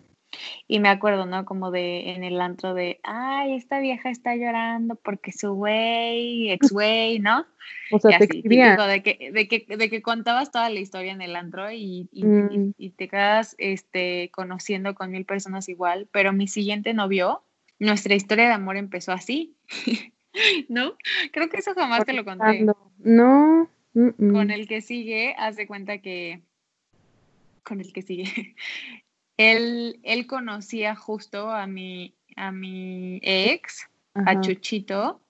y 0.67 0.81
me 0.81 0.89
acuerdo, 0.89 1.27
¿no? 1.27 1.45
Como 1.45 1.71
de 1.71 2.13
en 2.13 2.25
el 2.25 2.41
antro 2.41 2.75
de, 2.75 3.01
ay, 3.03 3.55
esta 3.55 3.81
vieja 3.81 4.11
está 4.11 4.35
llorando 4.35 4.97
porque 4.97 5.33
su 5.33 5.53
güey, 5.53 6.51
ex 6.51 6.71
güey, 6.71 7.19
¿no? 7.19 7.47
O 7.91 7.99
sea, 7.99 8.19
te 8.19 8.25
así, 8.25 8.43
de 8.43 9.03
que, 9.03 9.31
de, 9.33 9.49
que, 9.49 9.77
de 9.77 9.91
que 9.91 10.03
contabas 10.03 10.51
toda 10.51 10.71
la 10.71 10.81
historia 10.81 11.13
en 11.13 11.23
el 11.23 11.37
antro 11.37 11.71
y, 11.71 12.09
y, 12.13 12.25
mm. 12.25 12.75
y, 12.79 12.91
te 12.91 13.09
quedas 13.09 13.55
este, 13.59 14.31
conociendo 14.33 14.95
con 14.95 15.11
mil 15.11 15.25
personas 15.25 15.69
igual, 15.69 16.09
pero 16.11 16.33
mi 16.33 16.49
siguiente 16.49 16.95
novio, 16.95 17.43
nuestra 17.79 18.15
historia 18.15 18.47
de 18.47 18.55
amor 18.55 18.77
empezó 18.77 19.13
así, 19.13 19.55
¿no? 20.69 20.95
Creo 21.33 21.49
que 21.49 21.59
eso 21.59 21.75
jamás 21.75 22.05
te 22.05 22.15
lo 22.15 22.25
conté. 22.25 22.65
No. 22.99 23.71
Con 23.95 24.51
el 24.51 24.67
que 24.67 24.81
sigue, 24.81 25.35
haz 25.37 25.57
de 25.57 25.67
cuenta 25.67 25.99
que 25.99 26.43
con 27.63 27.81
el 27.81 27.93
que 27.93 28.03
sigue. 28.03 28.25
Él, 29.39 29.99
él 30.03 30.27
conocía 30.27 30.95
justo 30.95 31.51
a 31.51 31.67
mi, 31.67 32.15
a 32.37 32.53
mi 32.53 33.19
ex, 33.23 33.89
a 34.15 34.41
Chuchito, 34.41 35.23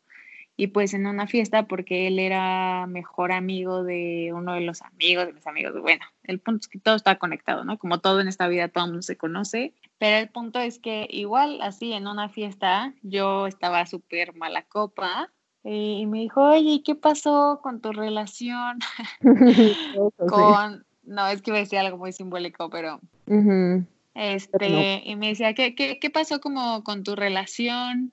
y 0.56 0.66
pues 0.66 0.92
en 0.92 1.06
una 1.06 1.26
fiesta, 1.26 1.66
porque 1.66 2.08
él 2.08 2.18
era 2.18 2.86
mejor 2.86 3.32
amigo 3.32 3.84
de 3.84 4.32
uno 4.34 4.54
de 4.54 4.60
los 4.60 4.82
amigos 4.82 5.26
de 5.26 5.32
mis 5.32 5.46
amigos. 5.46 5.80
Bueno, 5.80 6.04
el 6.24 6.40
punto 6.40 6.60
es 6.62 6.68
que 6.68 6.78
todo 6.78 6.96
está 6.96 7.16
conectado, 7.16 7.64
¿no? 7.64 7.78
Como 7.78 8.00
todo 8.00 8.20
en 8.20 8.28
esta 8.28 8.48
vida, 8.48 8.68
todo 8.68 8.84
el 8.84 8.90
mundo 8.90 9.02
se 9.02 9.16
conoce. 9.16 9.72
Pero 9.98 10.18
el 10.18 10.28
punto 10.28 10.58
es 10.58 10.78
que 10.78 11.06
igual, 11.08 11.60
así 11.62 11.92
en 11.92 12.06
una 12.06 12.28
fiesta, 12.28 12.92
yo 13.02 13.46
estaba 13.46 13.86
súper 13.86 14.34
mala 14.34 14.62
copa. 14.64 15.32
Y 15.64 16.06
me 16.06 16.20
dijo, 16.20 16.42
oye, 16.42 16.82
¿qué 16.84 16.94
pasó 16.94 17.60
con 17.62 17.80
tu 17.80 17.92
relación? 17.92 18.78
con, 20.28 20.84
no, 21.04 21.28
es 21.28 21.42
que 21.42 21.50
iba 21.50 21.58
a 21.58 21.60
decir 21.60 21.78
algo 21.78 21.98
muy 21.98 22.12
simbólico, 22.12 22.68
pero 22.70 23.00
este, 24.14 25.02
y 25.04 25.16
me 25.16 25.28
decía, 25.28 25.54
¿qué, 25.54 25.74
qué, 25.74 25.98
qué 25.98 26.10
pasó 26.10 26.40
como 26.40 26.84
con 26.84 27.02
tu 27.02 27.16
relación? 27.16 28.12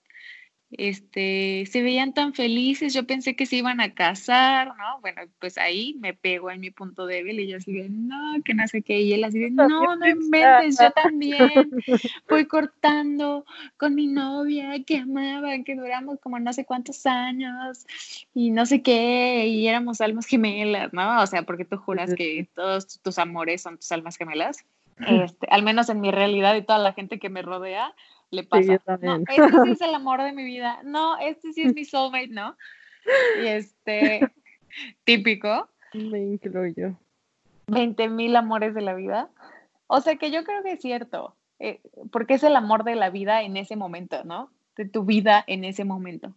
Este, 0.71 1.65
se 1.65 1.81
veían 1.81 2.13
tan 2.13 2.33
felices, 2.33 2.93
yo 2.93 3.05
pensé 3.07 3.35
que 3.35 3.47
se 3.47 3.55
iban 3.55 3.81
a 3.81 3.93
casar, 3.93 4.67
¿no? 4.77 5.01
Bueno, 5.01 5.21
pues 5.39 5.57
ahí 5.57 5.95
me 5.99 6.13
pegó 6.13 6.51
en 6.51 6.59
mi 6.59 6.69
punto 6.69 7.07
débil 7.07 7.39
y 7.39 7.47
yo 7.47 7.57
así 7.57 7.73
de, 7.73 7.89
no, 7.89 8.35
que 8.45 8.53
no 8.53 8.67
sé 8.67 8.83
qué, 8.83 9.01
y 9.01 9.13
él 9.13 9.23
así 9.23 9.39
de, 9.39 9.49
no, 9.49 9.67
no 9.67 10.07
inventes, 10.07 10.77
yo 10.79 10.91
también 10.91 11.39
fui 12.27 12.45
cortando 12.45 13.45
con 13.77 13.95
mi 13.95 14.07
novia 14.07 14.83
que 14.83 14.97
amaba, 14.97 15.57
que 15.65 15.75
duramos 15.75 16.19
como 16.19 16.39
no 16.39 16.53
sé 16.53 16.65
cuántos 16.65 17.05
años 17.05 17.87
y 18.35 18.51
no 18.51 18.65
sé 18.67 18.83
qué, 18.83 19.47
y 19.47 19.67
éramos 19.67 20.01
almas 20.01 20.27
gemelas, 20.27 20.93
¿no? 20.93 21.21
O 21.21 21.25
sea, 21.25 21.43
porque 21.43 21.65
tú 21.65 21.77
juras 21.77 22.13
que 22.13 22.47
todos 22.55 22.99
tus 23.01 23.17
amores 23.17 23.63
son 23.63 23.77
tus 23.77 23.91
almas 23.91 24.17
gemelas. 24.17 24.65
Este, 25.07 25.47
al 25.49 25.63
menos 25.63 25.87
en 25.87 26.01
mi 26.01 26.11
realidad 26.11 26.55
y 26.55 26.61
toda 26.61 26.77
la 26.77 26.91
gente 26.91 27.19
que 27.19 27.29
me 27.29 27.41
rodea, 27.41 27.93
le 28.31 28.43
pasa. 28.43 28.79
no, 29.01 29.17
este 29.27 29.63
sí 29.63 29.71
es 29.71 29.81
el 29.81 29.95
amor 29.95 30.21
de 30.23 30.33
mi 30.33 30.43
vida. 30.43 30.81
No, 30.83 31.17
este 31.17 31.53
sí 31.53 31.63
es 31.63 31.73
mi 31.73 31.85
soulmate, 31.85 32.27
¿no? 32.27 32.55
Y 33.41 33.47
este, 33.47 34.21
típico. 35.03 35.69
Me 35.93 36.19
incluyo. 36.19 36.97
20 37.67 38.09
mil 38.09 38.35
amores 38.35 38.73
de 38.73 38.81
la 38.81 38.93
vida. 38.93 39.29
O 39.87 40.01
sea 40.01 40.17
que 40.17 40.31
yo 40.31 40.43
creo 40.43 40.61
que 40.63 40.73
es 40.73 40.81
cierto, 40.81 41.35
eh, 41.57 41.81
porque 42.11 42.35
es 42.35 42.43
el 42.43 42.55
amor 42.55 42.83
de 42.83 42.95
la 42.95 43.09
vida 43.09 43.41
en 43.41 43.57
ese 43.57 43.75
momento, 43.75 44.23
¿no? 44.23 44.51
De 44.75 44.85
tu 44.85 45.03
vida 45.03 45.43
en 45.47 45.63
ese 45.63 45.83
momento. 45.83 46.33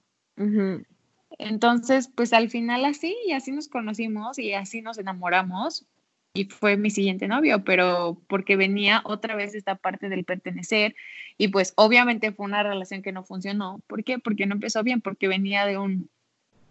Entonces, 1.38 2.10
pues 2.14 2.32
al 2.32 2.48
final 2.48 2.84
así, 2.84 3.14
y 3.26 3.32
así 3.32 3.52
nos 3.52 3.68
conocimos 3.68 4.38
y 4.38 4.54
así 4.54 4.82
nos 4.82 4.98
enamoramos, 4.98 5.86
y 6.34 6.46
fue 6.46 6.76
mi 6.76 6.90
siguiente 6.90 7.28
novio, 7.28 7.62
pero 7.64 8.18
porque 8.26 8.56
venía 8.56 9.02
otra 9.04 9.36
vez 9.36 9.54
esta 9.54 9.74
parte 9.74 10.08
del 10.08 10.24
pertenecer 10.24 10.94
y 11.36 11.48
pues 11.48 11.74
obviamente 11.76 12.32
fue 12.32 12.46
una 12.46 12.62
relación 12.62 13.02
que 13.02 13.12
no 13.12 13.22
funcionó. 13.22 13.80
¿Por 13.86 14.04
qué? 14.04 14.18
Porque 14.18 14.46
no 14.46 14.54
empezó 14.54 14.82
bien, 14.82 15.00
porque 15.00 15.28
venía 15.28 15.66
de 15.66 15.78
un 15.78 16.08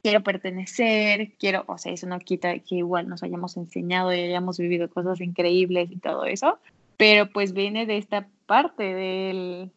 quiero 0.01 0.23
pertenecer, 0.23 1.33
quiero, 1.37 1.63
o 1.67 1.77
sea, 1.77 1.93
eso 1.93 2.07
no 2.07 2.17
quita 2.19 2.57
que 2.59 2.75
igual 2.75 3.07
nos 3.07 3.21
hayamos 3.21 3.55
enseñado 3.57 4.11
y 4.13 4.19
hayamos 4.19 4.57
vivido 4.57 4.89
cosas 4.89 5.21
increíbles 5.21 5.91
y 5.91 5.97
todo 5.97 6.25
eso, 6.25 6.57
pero 6.97 7.29
pues 7.29 7.53
viene 7.53 7.85
de 7.85 7.97
esta 7.97 8.27
parte 8.47 8.83
del, 8.83 9.71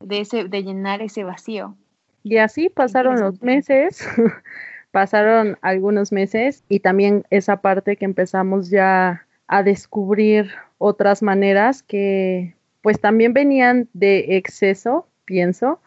de, 0.00 0.20
ese, 0.20 0.44
de 0.44 0.62
llenar 0.62 1.00
ese 1.00 1.24
vacío. 1.24 1.74
Y 2.22 2.36
así 2.36 2.68
pasaron 2.68 3.20
los 3.20 3.40
meses. 3.40 4.06
pasaron 4.96 5.58
algunos 5.60 6.10
meses 6.10 6.64
y 6.70 6.80
también 6.80 7.26
esa 7.28 7.60
parte 7.60 7.98
que 7.98 8.06
empezamos 8.06 8.70
ya 8.70 9.26
a 9.46 9.62
descubrir 9.62 10.50
otras 10.78 11.22
maneras 11.22 11.82
que 11.82 12.54
pues 12.80 12.98
también 12.98 13.34
venían 13.34 13.90
de 13.92 14.38
exceso, 14.38 15.06
pienso, 15.26 15.82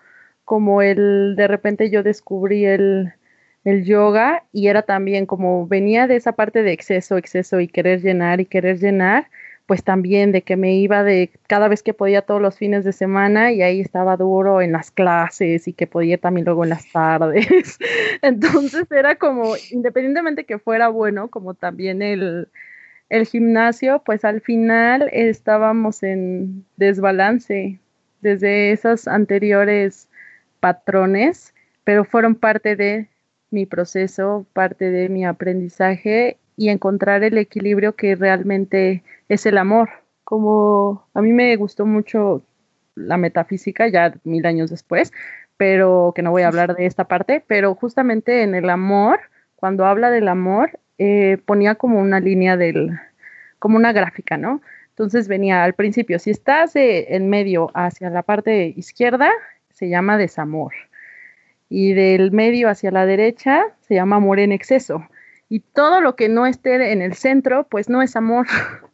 como 0.46 0.84
el 0.84 1.34
de 1.36 1.48
repente 1.48 1.90
yo 1.90 2.04
descubrí 2.04 2.66
el, 2.66 3.12
el 3.64 3.84
yoga 3.84 4.44
y 4.52 4.68
era 4.68 4.84
también 4.84 5.26
como 5.26 5.66
venía 5.66 6.06
de 6.06 6.16
esa 6.16 6.34
parte 6.34 6.62
de 6.62 6.72
exceso, 6.72 7.18
exceso 7.18 7.60
y 7.60 7.68
querer 7.68 8.04
llenar 8.04 8.42
y 8.42 8.46
querer 8.46 8.78
llenar, 8.78 9.32
pues 9.70 9.84
también 9.84 10.32
de 10.32 10.42
que 10.42 10.58
me 10.58 10.74
iba 10.78 11.04
de 11.04 11.30
cada 11.46 11.68
vez 11.68 11.84
que 11.84 11.94
podía 11.94 12.24
todos 12.24 12.42
los 12.42 12.58
fines 12.58 12.84
de 12.84 12.92
semana 12.92 13.52
y 13.52 13.62
ahí 13.62 13.82
estaba 13.82 14.18
duro 14.18 14.64
en 14.64 14.72
las 14.72 14.90
clases 14.90 15.68
y 15.68 15.74
que 15.74 15.86
podía 15.86 16.18
también 16.18 16.46
luego 16.46 16.64
en 16.64 16.72
las 16.72 16.92
tardes. 16.92 17.78
Entonces 18.24 18.92
era 18.92 19.14
como, 19.14 19.54
independientemente 19.70 20.46
que 20.46 20.58
fuera 20.58 20.88
bueno, 20.88 21.28
como 21.28 21.54
también 21.54 22.02
el, 22.02 22.48
el 23.10 23.28
gimnasio, 23.28 24.02
pues 24.04 24.26
al 24.26 24.42
final 24.42 25.08
estábamos 25.12 26.02
en 26.02 26.66
desbalance 26.78 27.80
desde 28.22 28.72
esos 28.72 29.08
anteriores 29.08 30.10
patrones, 30.62 31.54
pero 31.84 32.06
fueron 32.06 32.34
parte 32.34 32.76
de 32.76 33.08
mi 33.52 33.68
proceso, 33.68 34.48
parte 34.52 34.90
de 34.90 35.10
mi 35.10 35.26
aprendizaje 35.26 36.38
y 36.58 36.70
encontrar 36.70 37.24
el 37.24 37.38
equilibrio 37.38 37.96
que 37.96 38.16
realmente 38.16 39.04
es 39.30 39.46
el 39.46 39.58
amor. 39.58 39.90
Como 40.24 41.08
a 41.14 41.22
mí 41.22 41.32
me 41.32 41.56
gustó 41.56 41.86
mucho 41.86 42.44
la 42.96 43.18
metafísica 43.18 43.88
ya 43.88 44.14
mil 44.24 44.46
años 44.46 44.70
después, 44.70 45.14
pero 45.58 46.12
que 46.16 46.22
no 46.22 46.32
voy 46.32 46.44
a 46.44 46.48
hablar 46.48 46.76
de 46.76 46.86
esta 46.86 47.06
parte, 47.06 47.44
pero 47.48 47.76
justamente 47.76 48.44
en 48.44 48.56
el 48.56 48.70
amor, 48.70 49.20
cuando 49.56 49.86
habla 49.86 50.10
del 50.10 50.28
amor, 50.28 50.80
eh, 50.98 51.38
ponía 51.46 51.76
como 51.76 52.00
una 52.00 52.20
línea 52.20 52.58
del, 52.58 53.00
como 53.60 53.78
una 53.78 53.94
gráfica, 53.94 54.38
¿no? 54.38 54.62
Entonces 54.90 55.28
venía 55.30 55.64
al 55.64 55.74
principio, 55.76 56.20
si 56.20 56.30
estás 56.30 56.74
en 56.76 57.30
medio 57.30 57.72
hacia 57.74 58.10
la 58.10 58.24
parte 58.24 58.74
izquierda, 58.76 59.32
se 59.72 59.88
llama 59.88 60.18
desamor. 60.18 60.74
Y 61.70 61.94
del 61.94 62.32
medio 62.32 62.68
hacia 62.68 62.92
la 62.92 63.06
derecha 63.06 63.68
se 63.80 63.96
llama 63.96 64.18
amor 64.18 64.40
en 64.40 64.52
exceso 64.52 65.08
y 65.50 65.62
todo 65.62 66.00
lo 66.00 66.16
que 66.16 66.30
no 66.30 66.46
esté 66.46 66.92
en 66.92 67.02
el 67.02 67.16
centro, 67.16 67.68
pues 67.68 67.90
no 67.90 68.02
es 68.02 68.16
amor. 68.16 68.48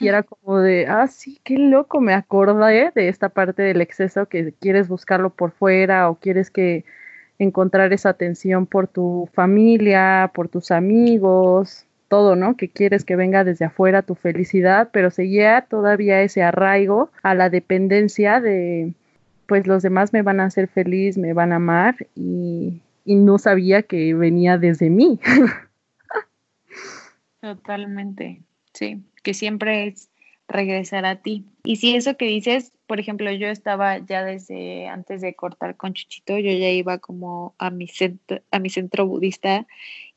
y 0.00 0.08
era 0.08 0.22
como 0.22 0.58
de, 0.58 0.86
ah, 0.86 1.06
sí, 1.06 1.40
qué 1.44 1.58
loco, 1.58 2.00
me 2.00 2.14
acordé 2.14 2.92
de 2.94 3.08
esta 3.08 3.28
parte 3.28 3.62
del 3.62 3.80
exceso 3.80 4.26
que 4.26 4.52
quieres 4.60 4.88
buscarlo 4.88 5.30
por 5.30 5.52
fuera 5.52 6.10
o 6.10 6.16
quieres 6.16 6.50
que 6.50 6.84
encontrar 7.38 7.92
esa 7.92 8.10
atención 8.10 8.66
por 8.66 8.88
tu 8.88 9.28
familia, 9.32 10.30
por 10.34 10.48
tus 10.48 10.70
amigos, 10.70 11.86
todo, 12.08 12.36
¿no? 12.36 12.56
Que 12.56 12.68
quieres 12.68 13.04
que 13.04 13.16
venga 13.16 13.44
desde 13.44 13.64
afuera 13.64 14.02
tu 14.02 14.14
felicidad, 14.14 14.90
pero 14.92 15.10
seguía 15.10 15.66
todavía 15.68 16.22
ese 16.22 16.42
arraigo 16.42 17.10
a 17.22 17.34
la 17.34 17.48
dependencia 17.48 18.40
de, 18.40 18.92
pues 19.46 19.66
los 19.66 19.82
demás 19.82 20.12
me 20.12 20.22
van 20.22 20.40
a 20.40 20.44
hacer 20.44 20.68
feliz, 20.68 21.18
me 21.18 21.32
van 21.32 21.52
a 21.52 21.56
amar 21.56 22.06
y, 22.14 22.82
y 23.04 23.16
no 23.16 23.38
sabía 23.38 23.82
que 23.82 24.14
venía 24.14 24.58
desde 24.58 24.90
mí. 24.90 25.18
Totalmente, 27.40 28.42
sí, 28.72 29.02
que 29.22 29.34
siempre 29.34 29.88
es 29.88 30.10
regresar 30.48 31.04
a 31.04 31.16
ti. 31.16 31.46
Y 31.64 31.76
si 31.76 31.96
eso 31.96 32.16
que 32.16 32.26
dices, 32.26 32.72
por 32.86 33.00
ejemplo, 33.00 33.30
yo 33.32 33.48
estaba 33.48 33.98
ya 33.98 34.24
desde 34.24 34.88
antes 34.88 35.20
de 35.20 35.34
cortar 35.34 35.76
con 35.76 35.94
Chuchito, 35.94 36.38
yo 36.38 36.52
ya 36.52 36.68
iba 36.68 36.98
como 36.98 37.54
a 37.58 37.70
mi 37.70 37.88
centro, 37.88 38.40
a 38.50 38.58
mi 38.58 38.68
centro 38.68 39.06
budista 39.06 39.66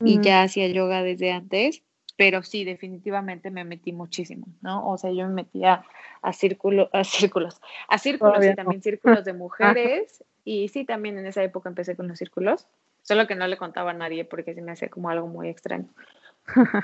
y 0.00 0.20
ya 0.20 0.42
hacía 0.42 0.68
yoga 0.68 1.02
desde 1.02 1.32
antes, 1.32 1.82
pero 2.16 2.42
sí, 2.42 2.64
definitivamente 2.64 3.50
me 3.50 3.64
metí 3.64 3.92
muchísimo, 3.92 4.46
¿no? 4.62 4.88
O 4.88 4.98
sea, 4.98 5.10
yo 5.10 5.26
me 5.26 5.34
metía 5.34 5.84
a, 6.22 6.32
círculo, 6.32 6.88
a 6.92 7.04
círculos, 7.04 7.60
a 7.88 7.98
círculos 7.98 8.44
y 8.44 8.54
también 8.54 8.82
círculos 8.82 9.24
de 9.24 9.32
mujeres 9.34 10.24
y 10.44 10.68
sí, 10.68 10.84
también 10.84 11.18
en 11.18 11.26
esa 11.26 11.42
época 11.42 11.68
empecé 11.68 11.96
con 11.96 12.08
los 12.08 12.18
círculos, 12.18 12.66
solo 13.02 13.26
que 13.26 13.34
no 13.34 13.46
le 13.46 13.56
contaba 13.56 13.90
a 13.90 13.94
nadie 13.94 14.24
porque 14.24 14.54
se 14.54 14.62
me 14.62 14.72
hacía 14.72 14.88
como 14.88 15.10
algo 15.10 15.26
muy 15.26 15.48
extraño. 15.48 15.88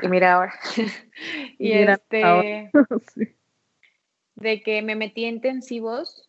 Y 0.02 0.08
mira 0.08 0.34
ahora. 0.34 0.54
y, 1.58 1.72
este... 1.72 2.70
de 4.34 4.60
que 4.62 4.82
me 4.82 4.96
metí 4.96 5.24
intensivos 5.24 6.28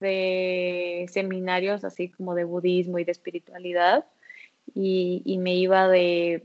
de 0.00 1.06
seminarios 1.10 1.84
así 1.84 2.08
como 2.08 2.34
de 2.34 2.44
budismo 2.44 2.98
y 2.98 3.04
de 3.04 3.12
espiritualidad 3.12 4.06
y, 4.74 5.36
me 5.38 5.56
iba 5.56 5.88
de, 5.88 6.44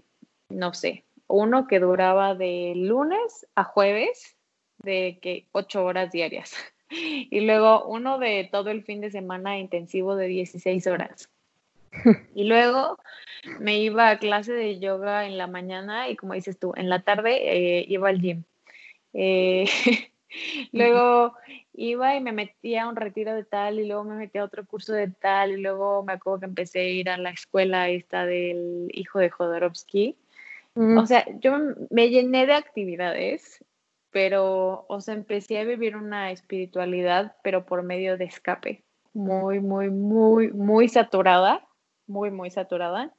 no 0.49 0.73
sé, 0.73 1.05
uno 1.27 1.67
que 1.67 1.79
duraba 1.79 2.35
de 2.35 2.73
lunes 2.75 3.47
a 3.55 3.63
jueves 3.63 4.35
de 4.79 5.19
que 5.21 5.47
ocho 5.51 5.85
horas 5.85 6.11
diarias 6.11 6.53
y 6.89 7.41
luego 7.41 7.85
uno 7.85 8.19
de 8.19 8.49
todo 8.51 8.69
el 8.71 8.83
fin 8.83 9.01
de 9.01 9.11
semana 9.11 9.57
intensivo 9.57 10.15
de 10.15 10.27
16 10.27 10.87
horas. 10.87 11.29
Y 12.35 12.45
luego 12.45 12.97
me 13.59 13.79
iba 13.79 14.09
a 14.09 14.19
clase 14.19 14.53
de 14.53 14.79
yoga 14.79 15.25
en 15.25 15.37
la 15.37 15.47
mañana 15.47 16.09
y 16.09 16.15
como 16.15 16.33
dices 16.33 16.57
tú, 16.57 16.73
en 16.75 16.89
la 16.89 17.01
tarde 17.01 17.79
eh, 17.79 17.85
iba 17.87 18.09
al 18.09 18.21
gym. 18.21 18.43
Eh, 19.13 19.65
luego 20.71 21.33
iba 21.73 22.15
y 22.15 22.21
me 22.21 22.31
metía 22.31 22.83
a 22.83 22.89
un 22.89 22.95
retiro 22.95 23.33
de 23.33 23.43
tal 23.43 23.79
y 23.79 23.87
luego 23.87 24.03
me 24.03 24.15
metía 24.15 24.41
a 24.41 24.45
otro 24.45 24.65
curso 24.65 24.93
de 24.93 25.09
tal 25.09 25.51
y 25.51 25.61
luego 25.61 26.03
me 26.03 26.13
acuerdo 26.13 26.39
que 26.41 26.45
empecé 26.45 26.79
a 26.79 26.89
ir 26.89 27.09
a 27.09 27.17
la 27.17 27.29
escuela 27.29 27.89
esta 27.89 28.25
del 28.25 28.87
hijo 28.93 29.19
de 29.19 29.29
Jodorowsky. 29.29 30.17
O 30.77 31.05
sea, 31.05 31.25
yo 31.39 31.57
me 31.89 32.09
llené 32.09 32.45
de 32.45 32.53
actividades, 32.53 33.63
pero, 34.11 34.85
o 34.89 34.99
sea, 34.99 35.13
empecé 35.13 35.57
a 35.57 35.63
vivir 35.63 35.95
una 35.95 36.31
espiritualidad, 36.31 37.37
pero 37.43 37.65
por 37.65 37.81
medio 37.81 38.17
de 38.17 38.25
escape, 38.25 38.83
muy, 39.13 39.61
muy, 39.61 39.89
muy, 39.89 40.51
muy 40.51 40.89
saturada, 40.89 41.65
muy, 42.07 42.31
muy 42.31 42.49
saturada 42.49 43.13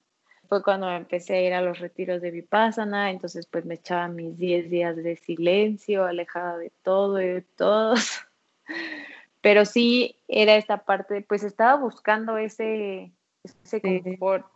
fue 0.48 0.62
cuando 0.62 0.90
empecé 0.90 1.34
a 1.34 1.42
ir 1.42 1.54
a 1.54 1.60
los 1.60 1.78
retiros 1.78 2.22
de 2.22 2.30
Vipassana, 2.30 3.10
entonces 3.10 3.46
pues 3.46 3.64
me 3.64 3.74
echaba 3.74 4.08
mis 4.08 4.36
10 4.38 4.70
días 4.70 4.96
de 4.96 5.16
silencio, 5.16 6.04
alejada 6.04 6.56
de 6.58 6.72
todo 6.82 7.20
y 7.20 7.26
de 7.26 7.42
todos. 7.42 8.20
Pero 9.40 9.64
sí 9.64 10.16
era 10.28 10.56
esta 10.56 10.78
parte, 10.78 11.24
pues 11.26 11.42
estaba 11.44 11.80
buscando 11.80 12.36
ese, 12.36 13.12
ese 13.64 13.80
confort. 13.80 14.46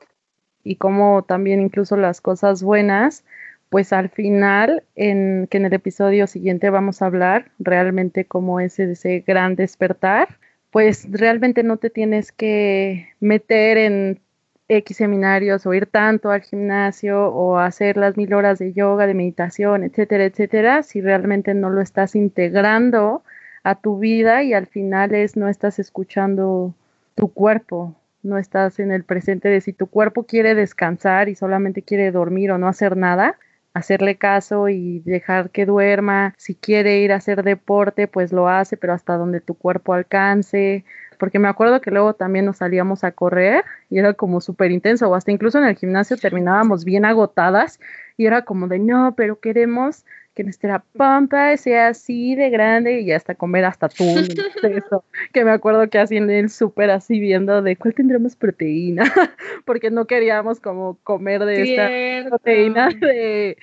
Y 0.63 0.77
como 0.77 1.23
también 1.23 1.61
incluso 1.61 1.97
las 1.97 2.21
cosas 2.21 2.63
buenas, 2.63 3.25
pues 3.69 3.93
al 3.93 4.11
final, 4.11 4.83
en, 4.97 5.47
que 5.49 5.59
en 5.59 5.67
el 5.67 5.73
episodio 5.73 6.27
siguiente 6.27 6.71
vamos 6.71 7.03
a 7.03 7.07
hablar 7.07 7.53
realmente 7.59 8.25
cómo 8.25 8.59
es 8.59 8.79
ese 8.79 9.21
gran 9.21 9.55
despertar, 9.55 10.40
pues 10.71 11.07
realmente 11.11 11.63
no 11.63 11.77
te 11.79 11.91
tienes 11.91 12.33
que 12.33 13.09
meter 13.21 13.79
en 13.79 14.21
X 14.69 14.97
seminarios 14.97 15.67
o 15.67 15.75
ir 15.75 15.87
tanto 15.87 16.31
al 16.31 16.43
gimnasio 16.43 17.29
o 17.29 17.59
hacer 17.59 17.97
las 17.97 18.17
mil 18.17 18.33
horas 18.35 18.59
de 18.61 18.73
yoga, 18.73 19.07
de 19.07 19.15
meditación, 19.15 19.83
etcétera, 19.83 20.25
etcétera, 20.25 20.83
si 20.85 21.01
realmente 21.01 21.55
no 21.55 21.71
lo 21.71 21.81
estás 21.81 22.15
integrando 22.15 23.25
a 23.65 23.75
tu 23.75 23.99
vida 23.99 24.43
y 24.45 24.55
al 24.55 24.67
final 24.67 25.15
es 25.15 25.37
no 25.37 25.49
estás 25.49 25.79
escuchando 25.81 26.75
tu 27.17 27.33
cuerpo, 27.33 27.97
no 28.23 28.39
estás 28.39 28.79
en 28.79 28.93
el 28.93 29.05
presente 29.05 29.49
de 29.49 29.61
si 29.61 29.73
tu 29.73 29.89
cuerpo 29.89 30.25
quiere 30.25 30.55
descansar 30.55 31.29
y 31.29 31.35
solamente 31.35 31.83
quiere 31.83 32.13
dormir 32.13 32.53
o 32.53 32.59
no 32.59 32.69
hacer 32.69 32.97
nada, 32.97 33.37
hacerle 33.75 34.17
caso 34.17 34.69
y 34.69 35.01
dejar 35.01 35.51
que 35.51 35.67
duerma, 35.67 36.35
si 36.37 36.55
quiere 36.55 37.01
ir 37.01 37.13
a 37.13 37.17
hacer 37.17 37.43
deporte, 37.43 38.09
pues 38.09 38.33
lo 38.33 38.49
hace, 38.49 38.77
pero 38.77 38.93
hasta 38.93 39.17
donde 39.17 39.41
tu 39.41 39.55
cuerpo 39.55 39.95
alcance, 39.95 40.85
porque 41.19 41.39
me 41.39 41.49
acuerdo 41.49 41.81
que 41.81 41.91
luego 41.91 42.15
también 42.15 42.47
nos 42.47 42.57
salíamos 42.59 43.05
a 43.05 43.13
correr 43.13 43.65
y 43.91 43.99
era 43.99 44.15
como 44.15 44.41
súper 44.41 44.73
intenso, 44.73 45.09
o 45.09 45.15
hasta 45.15 45.31
incluso 45.31 45.59
en 45.59 45.65
el 45.65 45.77
gimnasio 45.77 46.17
terminábamos 46.17 46.85
bien 46.85 47.05
agotadas 47.05 47.79
y 48.17 48.27
era 48.27 48.43
como 48.45 48.69
de, 48.69 48.79
no, 48.79 49.15
pero 49.17 49.39
queremos 49.39 50.05
que 50.35 50.45
nuestra 50.45 50.85
pampa 50.97 51.57
sea 51.57 51.89
así 51.89 52.35
de 52.35 52.51
grande 52.51 53.01
y 53.01 53.13
hasta 53.13 53.35
comer 53.35 53.65
hasta 53.65 53.89
tú, 53.89 54.05
eso, 54.05 55.05
que 55.33 55.45
me 55.45 55.51
acuerdo 55.51 55.89
que 55.91 55.99
así 55.99 56.17
en 56.17 56.31
el 56.31 56.51
súper 56.51 56.91
así 56.91 57.19
viendo 57.19 57.63
de 57.63 57.77
cuál 57.77 57.95
tendremos 57.95 58.37
proteína, 58.37 59.05
porque 59.65 59.91
no 59.91 60.07
queríamos 60.07 60.61
como 60.61 60.99
comer 61.03 61.45
de 61.45 61.63
esta 61.63 62.29
proteína 62.29 62.89
de 62.91 63.57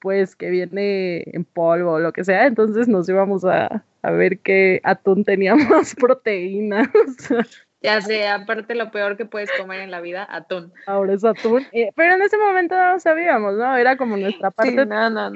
pues 0.00 0.36
que 0.36 0.50
viene 0.50 1.24
en 1.32 1.44
polvo 1.44 1.92
o 1.92 1.98
lo 1.98 2.12
que 2.12 2.24
sea, 2.24 2.46
entonces 2.46 2.88
nos 2.88 3.08
íbamos 3.08 3.44
a, 3.44 3.84
a 4.02 4.10
ver 4.10 4.38
qué 4.38 4.80
atún 4.84 5.24
tenía 5.24 5.54
más 5.56 5.94
proteínas. 5.94 6.88
Ya 7.80 8.00
sé, 8.00 8.26
aparte 8.26 8.74
lo 8.74 8.90
peor 8.90 9.16
que 9.16 9.24
puedes 9.24 9.50
comer 9.52 9.80
en 9.80 9.90
la 9.90 10.00
vida, 10.00 10.26
atún. 10.28 10.72
Ahora 10.86 11.12
es 11.12 11.24
atún. 11.24 11.64
Eh, 11.72 11.92
pero 11.94 12.14
en 12.14 12.22
ese 12.22 12.36
momento 12.36 12.74
no 12.76 12.98
sabíamos, 12.98 13.54
¿no? 13.54 13.76
Era 13.76 13.96
como 13.96 14.16
nuestra 14.16 14.50
parte 14.50 14.84
no, 14.84 15.10
no, 15.10 15.30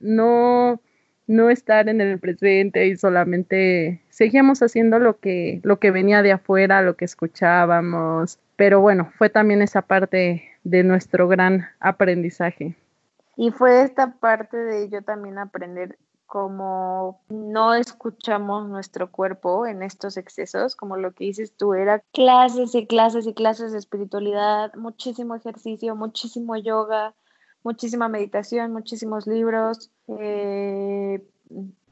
no. 0.00 0.80
no, 1.26 1.50
estar 1.50 1.88
en 1.88 2.00
el 2.00 2.20
presente 2.20 2.86
y 2.86 2.96
solamente 2.96 4.02
seguíamos 4.08 4.62
haciendo 4.62 5.00
lo 5.00 5.18
que, 5.18 5.60
lo 5.64 5.80
que 5.80 5.90
venía 5.90 6.22
de 6.22 6.32
afuera, 6.32 6.82
lo 6.82 6.94
que 6.96 7.06
escuchábamos. 7.06 8.38
Pero 8.54 8.80
bueno, 8.80 9.10
fue 9.18 9.28
también 9.28 9.60
esa 9.60 9.82
parte 9.82 10.44
de 10.62 10.84
nuestro 10.84 11.26
gran 11.26 11.66
aprendizaje. 11.80 12.76
Y 13.36 13.50
fue 13.50 13.82
esta 13.82 14.12
parte 14.12 14.56
de 14.56 14.88
yo 14.88 15.02
también 15.02 15.38
aprender 15.38 15.98
como 16.34 17.20
no 17.28 17.74
escuchamos 17.74 18.68
nuestro 18.68 19.12
cuerpo 19.12 19.68
en 19.68 19.84
estos 19.84 20.16
excesos, 20.16 20.74
como 20.74 20.96
lo 20.96 21.12
que 21.12 21.26
dices 21.26 21.56
tú, 21.56 21.74
era 21.74 22.00
clases 22.12 22.74
y 22.74 22.88
clases 22.88 23.28
y 23.28 23.34
clases 23.34 23.70
de 23.70 23.78
espiritualidad, 23.78 24.74
muchísimo 24.74 25.36
ejercicio, 25.36 25.94
muchísimo 25.94 26.56
yoga, 26.56 27.14
muchísima 27.62 28.08
meditación, 28.08 28.72
muchísimos 28.72 29.28
libros, 29.28 29.92
eh, 30.18 31.24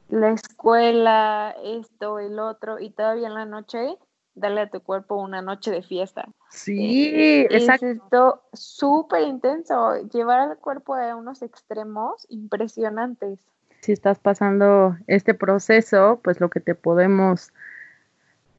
la 0.09 0.31
escuela, 0.31 1.55
esto, 1.63 2.19
el 2.19 2.37
otro, 2.37 2.81
y 2.81 2.89
todavía 2.89 3.29
en 3.29 3.35
la 3.35 3.45
noche 3.45 3.97
darle 4.35 4.59
a 4.59 4.69
tu 4.69 4.81
cuerpo 4.81 5.15
una 5.15 5.41
noche 5.41 5.71
de 5.71 5.83
fiesta. 5.83 6.27
Sí, 6.49 7.05
eh, 7.15 7.47
exacto. 7.49 8.41
Es 8.51 8.59
súper 8.59 9.21
intenso, 9.21 10.01
llevar 10.11 10.41
al 10.41 10.57
cuerpo 10.57 10.95
a 10.95 11.15
unos 11.15 11.41
extremos 11.41 12.27
impresionantes 12.27 13.39
si 13.83 13.91
estás 13.91 14.17
pasando 14.17 14.97
este 15.07 15.33
proceso, 15.33 16.21
pues 16.23 16.39
lo 16.39 16.49
que 16.49 16.61
te 16.61 16.73
podemos 16.73 17.51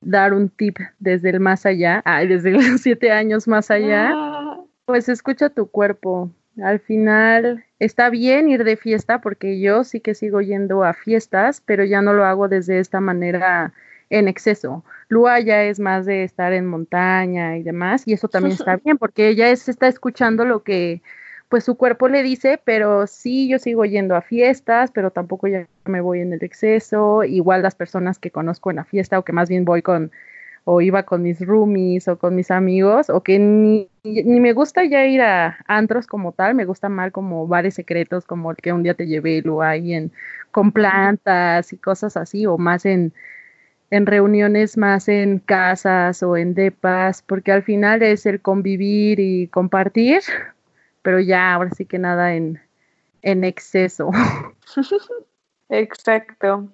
dar 0.02 0.34
un 0.34 0.50
tip 0.50 0.76
desde 0.98 1.30
el 1.30 1.40
más 1.40 1.64
allá, 1.64 2.02
desde 2.28 2.50
los 2.50 2.64
siete 2.82 3.10
años 3.10 3.48
más 3.48 3.70
allá, 3.70 4.10
ah. 4.12 4.60
pues 4.84 5.08
escucha 5.08 5.48
tu 5.48 5.66
cuerpo. 5.66 6.30
Al 6.62 6.78
final 6.78 7.64
está 7.78 8.10
bien 8.10 8.48
ir 8.50 8.64
de 8.64 8.76
fiesta 8.76 9.20
porque 9.22 9.58
yo 9.58 9.82
sí 9.82 10.00
que 10.00 10.14
sigo 10.14 10.42
yendo 10.42 10.84
a 10.84 10.92
fiestas, 10.92 11.62
pero 11.64 11.84
ya 11.84 12.02
no 12.02 12.12
lo 12.12 12.24
hago 12.24 12.48
desde 12.48 12.78
esta 12.78 13.00
manera 13.00 13.72
en 14.10 14.28
exceso. 14.28 14.84
Lua 15.08 15.40
ya 15.40 15.64
es 15.64 15.80
más 15.80 16.04
de 16.04 16.22
estar 16.22 16.52
en 16.52 16.66
montaña 16.66 17.56
y 17.56 17.62
demás, 17.62 18.06
y 18.06 18.12
eso 18.12 18.28
también 18.28 18.52
está 18.60 18.76
bien 18.76 18.98
porque 18.98 19.28
ella 19.28 19.48
está 19.48 19.88
escuchando 19.88 20.44
lo 20.44 20.62
que 20.62 21.00
pues 21.54 21.62
su 21.62 21.76
cuerpo 21.76 22.08
le 22.08 22.24
dice, 22.24 22.60
pero 22.64 23.06
sí, 23.06 23.48
yo 23.48 23.60
sigo 23.60 23.84
yendo 23.84 24.16
a 24.16 24.22
fiestas, 24.22 24.90
pero 24.90 25.12
tampoco 25.12 25.46
ya 25.46 25.68
me 25.84 26.00
voy 26.00 26.18
en 26.18 26.32
el 26.32 26.42
exceso. 26.42 27.22
Igual 27.22 27.62
las 27.62 27.76
personas 27.76 28.18
que 28.18 28.32
conozco 28.32 28.70
en 28.70 28.76
la 28.78 28.84
fiesta 28.84 29.20
o 29.20 29.24
que 29.24 29.32
más 29.32 29.48
bien 29.48 29.64
voy 29.64 29.80
con 29.80 30.10
o 30.64 30.80
iba 30.80 31.04
con 31.04 31.22
mis 31.22 31.38
roomies 31.38 32.08
o 32.08 32.18
con 32.18 32.34
mis 32.34 32.50
amigos, 32.50 33.08
o 33.08 33.22
que 33.22 33.38
ni, 33.38 33.88
ni 34.02 34.40
me 34.40 34.52
gusta 34.52 34.82
ya 34.84 35.06
ir 35.06 35.22
a 35.22 35.58
antros 35.68 36.08
como 36.08 36.32
tal, 36.32 36.56
me 36.56 36.64
gusta 36.64 36.88
mal 36.88 37.12
como 37.12 37.46
bares 37.46 37.74
secretos, 37.74 38.24
como 38.24 38.50
el 38.50 38.56
que 38.56 38.72
un 38.72 38.82
día 38.82 38.94
te 38.94 39.06
llevé 39.06 39.40
lo 39.42 39.62
hay 39.62 39.94
en, 39.94 40.10
con 40.50 40.72
plantas 40.72 41.72
y 41.72 41.76
cosas 41.78 42.16
así, 42.16 42.46
o 42.46 42.58
más 42.58 42.84
en, 42.84 43.12
en 43.90 44.06
reuniones 44.06 44.76
más 44.76 45.08
en 45.08 45.38
casas 45.38 46.24
o 46.24 46.36
en 46.36 46.54
depas, 46.54 47.22
porque 47.22 47.52
al 47.52 47.62
final 47.62 48.02
es 48.02 48.26
el 48.26 48.40
convivir 48.40 49.20
y 49.20 49.46
compartir, 49.46 50.20
pero 51.04 51.20
ya 51.20 51.52
ahora 51.52 51.70
sí 51.76 51.84
que 51.84 51.98
nada 51.98 52.34
en, 52.34 52.58
en 53.20 53.44
exceso. 53.44 54.10
Exacto, 55.68 56.70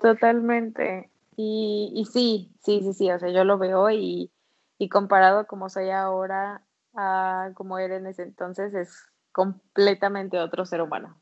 totalmente. 0.00 1.10
Y, 1.36 1.92
y, 1.92 2.04
sí, 2.04 2.52
sí, 2.62 2.82
sí, 2.82 2.92
sí, 2.94 3.10
o 3.10 3.18
sea, 3.18 3.30
yo 3.30 3.42
lo 3.42 3.58
veo 3.58 3.90
y, 3.90 4.30
y 4.78 4.88
comparado 4.88 5.48
como 5.48 5.68
soy 5.68 5.90
ahora 5.90 6.62
a 6.94 7.50
como 7.54 7.80
era 7.80 7.96
en 7.96 8.06
ese 8.06 8.22
entonces, 8.22 8.72
es 8.74 9.10
completamente 9.32 10.38
otro 10.38 10.64
ser 10.64 10.80
humano. 10.80 11.20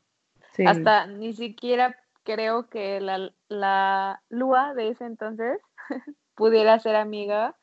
Hasta 0.63 1.07
ni 1.07 1.33
siquiera 1.33 1.97
creo 2.23 2.69
que 2.69 3.01
la, 3.01 3.33
la 3.47 4.21
Lua 4.29 4.75
de 4.75 4.89
ese 4.89 5.05
entonces 5.05 5.59
pudiera 6.35 6.77
ser 6.77 6.95
amiga 6.97 7.55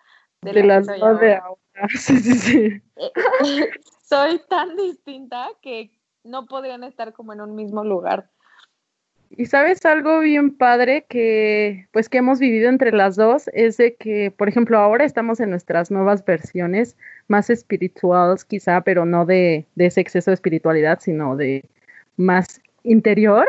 de, 0.43 0.65
las 0.65 0.89
dos 0.89 1.21
de 1.21 1.37
ahora. 1.37 1.61
Sí, 1.91 2.19
sí, 2.19 2.35
sí. 2.35 2.83
Soy 4.11 4.41
tan 4.49 4.77
distinta 4.77 5.49
que 5.63 5.93
no 6.25 6.47
podrían 6.47 6.83
estar 6.83 7.13
como 7.13 7.33
en 7.33 7.41
un 7.41 7.55
mismo 7.55 7.85
lugar. 7.85 8.29
Y 9.31 9.47
sabes 9.47 9.87
algo 9.87 10.19
bien 10.19 10.57
padre 10.57 11.07
que 11.09 11.87
pues 11.93 12.09
que 12.09 12.19
hemos 12.19 12.41
vivido 12.41 12.69
entre 12.69 12.91
las 12.91 13.15
dos 13.15 13.49
es 13.53 13.77
de 13.77 13.95
que, 13.95 14.33
por 14.33 14.49
ejemplo, 14.49 14.77
ahora 14.79 15.05
estamos 15.05 15.39
en 15.39 15.51
nuestras 15.51 15.93
nuevas 15.93 16.25
versiones 16.25 16.97
más 17.29 17.49
espirituales 17.49 18.45
quizá, 18.45 18.81
pero 18.81 19.07
no 19.07 19.25
de, 19.25 19.67
ese 19.77 20.01
exceso 20.01 20.33
de 20.33 20.35
espiritualidad, 20.35 20.99
sino 21.01 21.37
de 21.37 21.65
más 22.17 22.61
interior, 22.83 23.47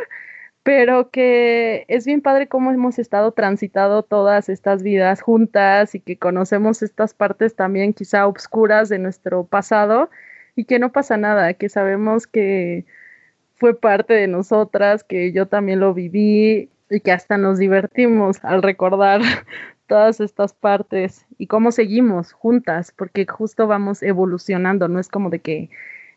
pero 0.62 1.10
que 1.10 1.86
es 1.88 2.06
bien 2.06 2.22
padre 2.22 2.48
cómo 2.48 2.70
hemos 2.70 3.00
estado 3.00 3.32
transitado 3.32 4.04
todas 4.04 4.48
estas 4.50 4.84
vidas 4.84 5.24
juntas 5.24 5.96
y 5.96 6.00
que 6.00 6.18
conocemos 6.20 6.84
estas 6.84 7.16
partes 7.16 7.56
también 7.56 7.94
quizá 7.94 8.28
obscuras 8.28 8.90
de 8.90 9.00
nuestro 9.00 9.46
pasado 9.48 10.12
y 10.56 10.66
que 10.66 10.80
no 10.80 10.92
pasa 10.92 11.18
nada, 11.18 11.54
que 11.54 11.70
sabemos 11.70 12.28
que 12.28 12.86
fue 13.56 13.80
parte 13.80 14.14
de 14.14 14.28
nosotras, 14.28 15.04
que 15.04 15.32
yo 15.32 15.48
también 15.48 15.80
lo 15.80 15.94
viví 15.94 16.70
y 16.90 17.00
que 17.00 17.12
hasta 17.12 17.38
nos 17.38 17.60
divertimos 17.60 18.44
al 18.44 18.64
recordar 18.64 19.22
todas 19.88 20.20
estas 20.20 20.54
partes 20.54 21.26
y 21.38 21.48
cómo 21.48 21.72
seguimos 21.72 22.34
juntas, 22.34 22.94
porque 22.96 23.26
justo 23.26 23.68
vamos 23.68 24.04
evolucionando, 24.04 24.88
no 24.88 25.00
es 25.00 25.10
como 25.10 25.30
de 25.30 25.40
que 25.40 25.70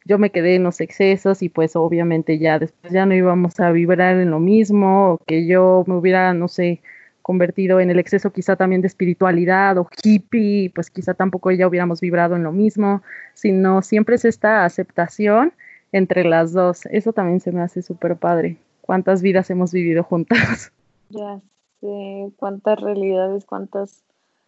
yo 0.04 0.18
me 0.18 0.30
quedé 0.30 0.56
en 0.56 0.64
los 0.64 0.80
excesos 0.80 1.42
y 1.42 1.48
pues 1.48 1.76
obviamente 1.76 2.38
ya 2.38 2.58
después 2.58 2.92
ya 2.92 3.06
no 3.06 3.14
íbamos 3.14 3.58
a 3.60 3.72
vibrar 3.72 4.16
en 4.16 4.30
lo 4.30 4.38
mismo, 4.38 5.12
o 5.12 5.18
que 5.26 5.46
yo 5.46 5.84
me 5.86 5.94
hubiera, 5.96 6.34
no 6.34 6.48
sé, 6.48 6.82
convertido 7.24 7.80
en 7.80 7.88
el 7.88 7.98
exceso 7.98 8.34
quizá 8.34 8.54
también 8.54 8.82
de 8.82 8.86
espiritualidad 8.86 9.78
o 9.78 9.88
hippie, 10.02 10.70
pues 10.74 10.90
quizá 10.90 11.14
tampoco 11.14 11.50
ya 11.52 11.66
hubiéramos 11.66 12.02
vibrado 12.02 12.36
en 12.36 12.42
lo 12.42 12.52
mismo, 12.52 13.00
sino 13.32 13.80
siempre 13.80 14.16
es 14.16 14.26
esta 14.26 14.66
aceptación 14.66 15.54
entre 15.90 16.24
las 16.24 16.52
dos. 16.52 16.84
Eso 16.90 17.14
también 17.14 17.40
se 17.40 17.50
me 17.50 17.62
hace 17.62 17.80
súper 17.80 18.18
padre. 18.18 18.58
¿Cuántas 18.82 19.22
vidas 19.22 19.48
hemos 19.48 19.72
vivido 19.72 20.04
juntas? 20.04 20.70
Ya 21.10 21.40
sé, 21.80 22.32
cuántas 22.36 22.80
realidades, 22.80 23.44
cuántos 23.44 24.02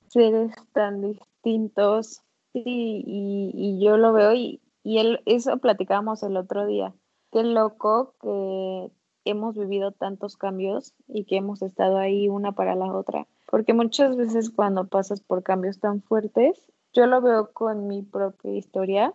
seres 0.09 0.53
tan 0.73 1.01
distintos. 1.01 2.23
Sí, 2.53 2.62
y, 2.65 3.53
y 3.55 3.85
yo 3.85 3.99
lo 3.99 4.12
veo 4.12 4.33
y, 4.35 4.61
y 4.83 4.99
el, 4.99 5.21
eso 5.27 5.57
platicábamos 5.59 6.23
el 6.25 6.37
otro 6.37 6.67
día. 6.67 6.93
Qué 7.31 7.43
loco 7.43 8.15
que 8.21 8.91
hemos 9.27 9.57
vivido 9.57 9.93
tantos 9.93 10.37
cambios 10.37 10.95
y 11.07 11.25
que 11.25 11.37
hemos 11.37 11.61
estado 11.61 11.99
ahí 11.99 12.29
una 12.29 12.53
para 12.53 12.75
la 12.75 12.93
otra. 12.93 13.27
Porque 13.51 13.75
muchas 13.75 14.17
veces 14.17 14.51
cuando 14.51 14.87
pasas 14.87 15.21
por 15.21 15.43
cambios 15.43 15.79
tan 15.79 16.01
fuertes, 16.03 16.71
yo 16.93 17.07
lo 17.07 17.21
veo 17.21 17.53
con 17.53 17.87
mi 17.87 18.03
propia 18.03 18.53
historia, 18.53 19.15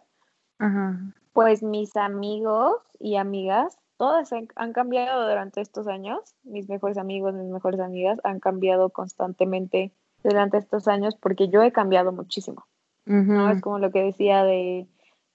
pues 1.34 1.64
mis 1.64 1.96
amigos 1.96 2.76
y 3.00 3.16
amigas, 3.16 3.80
todas 3.98 4.32
han, 4.32 4.74
cambiado 4.74 5.28
durante 5.28 5.60
estos 5.62 5.88
años. 5.88 6.20
Mis 6.44 6.70
mejores 6.70 7.00
amigos, 7.00 7.34
mis 7.34 7.50
mejores 7.50 7.80
amigas 7.80 8.20
han 8.24 8.40
cambiado 8.40 8.92
constantemente 8.92 9.92
durante 10.24 10.58
estos 10.58 10.88
años 10.88 11.16
porque 11.16 11.50
yo 11.50 11.64
he 11.64 11.72
cambiado 11.72 12.12
muchísimo. 12.12 12.68
¿no? 13.06 13.50
Es 13.50 13.62
como 13.62 13.80
lo 13.80 13.90
que 13.90 14.04
decía 14.04 14.44
de, 14.44 14.88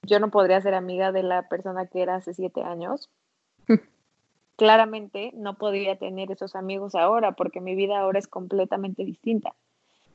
yo 0.02 0.20
no 0.20 0.30
podría 0.30 0.60
ser 0.60 0.74
amiga 0.74 1.10
de 1.10 1.24
la 1.24 1.48
persona 1.48 1.86
que 1.86 2.02
era 2.02 2.14
hace 2.14 2.32
siete 2.32 2.62
años 2.62 3.10
claramente 4.56 5.32
no 5.34 5.56
podría 5.56 5.96
tener 5.96 6.30
esos 6.32 6.56
amigos 6.56 6.94
ahora 6.94 7.32
porque 7.32 7.60
mi 7.60 7.74
vida 7.74 7.98
ahora 7.98 8.18
es 8.18 8.26
completamente 8.26 9.04
distinta. 9.04 9.54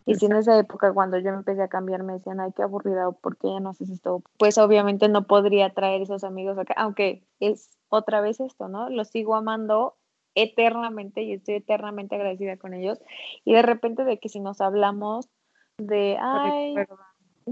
Y 0.05 0.15
si 0.15 0.25
en 0.25 0.35
esa 0.35 0.57
época 0.57 0.91
cuando 0.93 1.19
yo 1.19 1.29
empecé 1.29 1.61
a 1.61 1.67
cambiar 1.67 2.03
me 2.03 2.13
decían, 2.13 2.39
ay, 2.39 2.51
qué 2.55 2.63
aburrida, 2.63 3.11
¿por 3.11 3.37
qué 3.37 3.49
ya 3.49 3.59
no 3.59 3.69
haces 3.69 3.89
esto? 3.89 4.23
Pues 4.37 4.57
obviamente 4.57 5.07
no 5.09 5.27
podría 5.27 5.73
traer 5.73 6.01
esos 6.01 6.23
amigos 6.23 6.57
acá, 6.57 6.73
aunque 6.75 7.23
es 7.39 7.77
otra 7.89 8.19
vez 8.19 8.39
esto, 8.39 8.67
¿no? 8.67 8.89
Los 8.89 9.09
sigo 9.09 9.35
amando 9.35 9.95
eternamente 10.33 11.21
y 11.21 11.33
estoy 11.33 11.55
eternamente 11.55 12.15
agradecida 12.15 12.57
con 12.57 12.73
ellos. 12.73 12.99
Y 13.45 13.53
de 13.53 13.61
repente 13.61 14.03
de 14.03 14.17
que 14.17 14.29
si 14.29 14.39
nos 14.39 14.59
hablamos 14.59 15.29
de, 15.77 16.17
ay, 16.19 16.75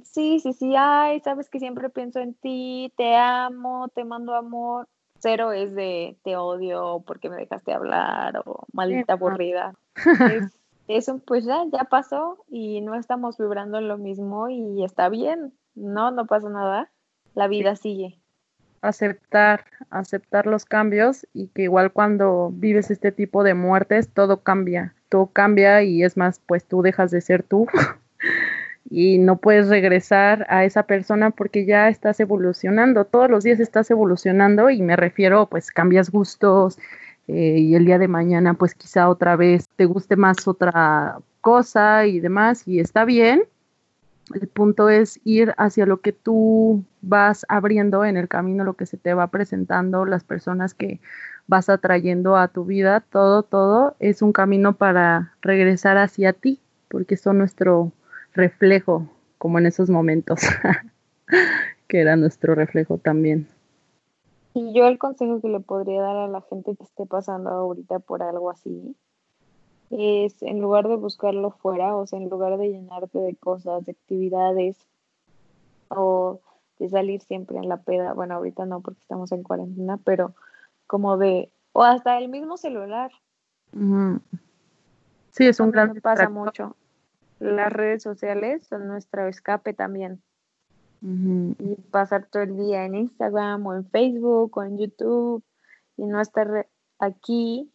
sí, 0.03 0.39
sí, 0.39 0.53
sí, 0.53 0.73
ay, 0.77 1.19
sabes 1.19 1.49
que 1.49 1.59
siempre 1.59 1.89
pienso 1.89 2.19
en 2.19 2.33
ti, 2.33 2.91
te 2.97 3.15
amo, 3.15 3.89
te 3.89 4.05
mando 4.05 4.33
amor, 4.33 4.87
Cero 5.19 5.51
es 5.51 5.75
de 5.75 6.17
te 6.23 6.37
odio 6.37 7.03
porque 7.05 7.29
me 7.29 7.37
dejaste 7.37 7.73
hablar 7.73 8.41
o 8.45 8.65
maldita 8.73 9.13
aburrida. 9.13 9.73
eso 10.87 11.19
pues 11.19 11.45
ya, 11.45 11.63
ya 11.71 11.83
pasó 11.85 12.43
y 12.49 12.81
no 12.81 12.95
estamos 12.95 13.37
vibrando 13.37 13.77
en 13.77 13.87
lo 13.87 13.97
mismo 13.97 14.49
y 14.49 14.83
está 14.83 15.09
bien, 15.09 15.53
no, 15.75 16.11
no 16.11 16.25
pasa 16.25 16.49
nada, 16.49 16.89
la 17.35 17.47
vida 17.47 17.75
sigue. 17.75 18.19
Aceptar, 18.81 19.65
aceptar 19.89 20.47
los 20.47 20.65
cambios 20.65 21.27
y 21.33 21.47
que 21.49 21.63
igual 21.63 21.91
cuando 21.91 22.49
vives 22.53 22.89
este 22.91 23.11
tipo 23.11 23.43
de 23.43 23.53
muertes 23.53 24.09
todo 24.09 24.41
cambia, 24.41 24.95
todo 25.09 25.27
cambia 25.27 25.83
y 25.83 26.03
es 26.03 26.17
más, 26.17 26.39
pues 26.39 26.65
tú 26.65 26.81
dejas 26.81 27.11
de 27.11 27.21
ser 27.21 27.43
tú 27.43 27.67
y 28.89 29.19
no 29.19 29.37
puedes 29.37 29.69
regresar 29.69 30.45
a 30.49 30.65
esa 30.65 30.83
persona 30.83 31.31
porque 31.31 31.65
ya 31.65 31.89
estás 31.89 32.19
evolucionando, 32.19 33.05
todos 33.05 33.29
los 33.29 33.43
días 33.43 33.59
estás 33.59 33.89
evolucionando 33.91 34.69
y 34.69 34.81
me 34.81 34.95
refiero, 34.95 35.47
pues 35.47 35.71
cambias 35.71 36.09
gustos 36.09 36.79
eh, 37.27 37.57
y 37.59 37.75
el 37.75 37.85
día 37.85 37.99
de 37.99 38.07
mañana 38.07 38.55
pues 38.55 38.73
quizá 38.73 39.09
otra 39.09 39.35
vez 39.35 39.65
te 39.75 39.85
guste 39.85 40.15
más 40.15 40.47
otra 40.47 41.19
cosa 41.41 42.05
y 42.05 42.19
demás 42.19 42.67
y 42.67 42.79
está 42.79 43.05
bien. 43.05 43.43
El 44.33 44.47
punto 44.47 44.89
es 44.89 45.19
ir 45.23 45.55
hacia 45.57 45.87
lo 45.87 46.01
que 46.01 46.11
tú 46.11 46.83
vas 47.01 47.45
abriendo 47.49 48.05
en 48.05 48.15
el 48.15 48.27
camino, 48.27 48.63
lo 48.63 48.75
que 48.75 48.85
se 48.85 48.97
te 48.97 49.15
va 49.15 49.27
presentando, 49.27 50.05
las 50.05 50.23
personas 50.23 50.75
que 50.75 50.99
vas 51.47 51.67
atrayendo 51.67 52.37
a 52.37 52.47
tu 52.47 52.63
vida, 52.63 53.01
todo, 53.01 53.41
todo 53.41 53.95
es 53.99 54.21
un 54.21 54.31
camino 54.31 54.73
para 54.73 55.33
regresar 55.41 55.97
hacia 55.97 56.33
ti, 56.33 56.59
porque 56.89 57.17
son 57.17 57.39
nuestro 57.39 57.91
reflejo, 58.33 59.07
como 59.37 59.59
en 59.59 59.65
esos 59.65 59.89
momentos, 59.89 60.41
que 61.87 62.01
era 62.01 62.15
nuestro 62.15 62.55
reflejo 62.55 62.97
también. 62.97 63.47
Y 64.53 64.73
yo 64.73 64.87
el 64.87 64.97
consejo 64.97 65.41
que 65.41 65.47
le 65.47 65.59
podría 65.59 66.01
dar 66.01 66.17
a 66.17 66.27
la 66.27 66.41
gente 66.41 66.75
que 66.75 66.83
esté 66.83 67.05
pasando 67.05 67.49
ahorita 67.49 67.99
por 67.99 68.23
algo 68.23 68.49
así 68.49 68.95
es 69.91 70.41
en 70.43 70.59
lugar 70.61 70.87
de 70.87 70.95
buscarlo 70.95 71.51
fuera, 71.51 71.95
o 71.95 72.05
sea, 72.05 72.19
en 72.19 72.29
lugar 72.29 72.57
de 72.57 72.69
llenarte 72.69 73.19
de 73.19 73.35
cosas, 73.35 73.85
de 73.85 73.93
actividades 73.93 74.77
o 75.87 76.41
de 76.77 76.89
salir 76.89 77.21
siempre 77.21 77.57
en 77.57 77.67
la 77.67 77.77
peda, 77.77 78.13
bueno, 78.13 78.35
ahorita 78.35 78.65
no 78.65 78.81
porque 78.81 79.01
estamos 79.01 79.31
en 79.31 79.43
cuarentena, 79.43 79.97
pero 80.03 80.35
como 80.85 81.17
de, 81.17 81.51
o 81.73 81.83
hasta 81.83 82.17
el 82.17 82.29
mismo 82.29 82.57
celular. 82.57 83.11
Sí, 85.31 85.47
es 85.47 85.59
un 85.59 85.71
gran... 85.71 85.99
pasa 86.01 86.29
mucho 86.29 86.75
las 87.39 87.71
redes 87.71 88.03
sociales 88.03 88.67
son 88.67 88.87
nuestro 88.87 89.27
escape 89.27 89.73
también. 89.73 90.21
Y 91.01 91.75
pasar 91.91 92.27
todo 92.29 92.43
el 92.43 92.57
día 92.57 92.83
en 92.83 92.95
Instagram 92.95 93.65
o 93.65 93.73
en 93.73 93.85
Facebook 93.85 94.57
o 94.57 94.63
en 94.63 94.77
YouTube 94.77 95.43
y 95.95 96.05
no 96.05 96.19
estar 96.19 96.67
aquí 96.99 97.71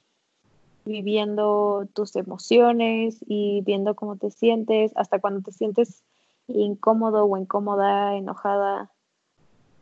viviendo 0.85 1.89
tus 1.95 2.17
emociones 2.17 3.19
y 3.27 3.63
viendo 3.65 3.95
cómo 3.95 4.17
te 4.17 4.31
sientes, 4.31 4.93
hasta 4.97 5.21
cuando 5.21 5.41
te 5.41 5.53
sientes 5.53 6.05
incómodo 6.47 7.25
o 7.25 7.37
incómoda, 7.39 8.15
enojada. 8.15 8.91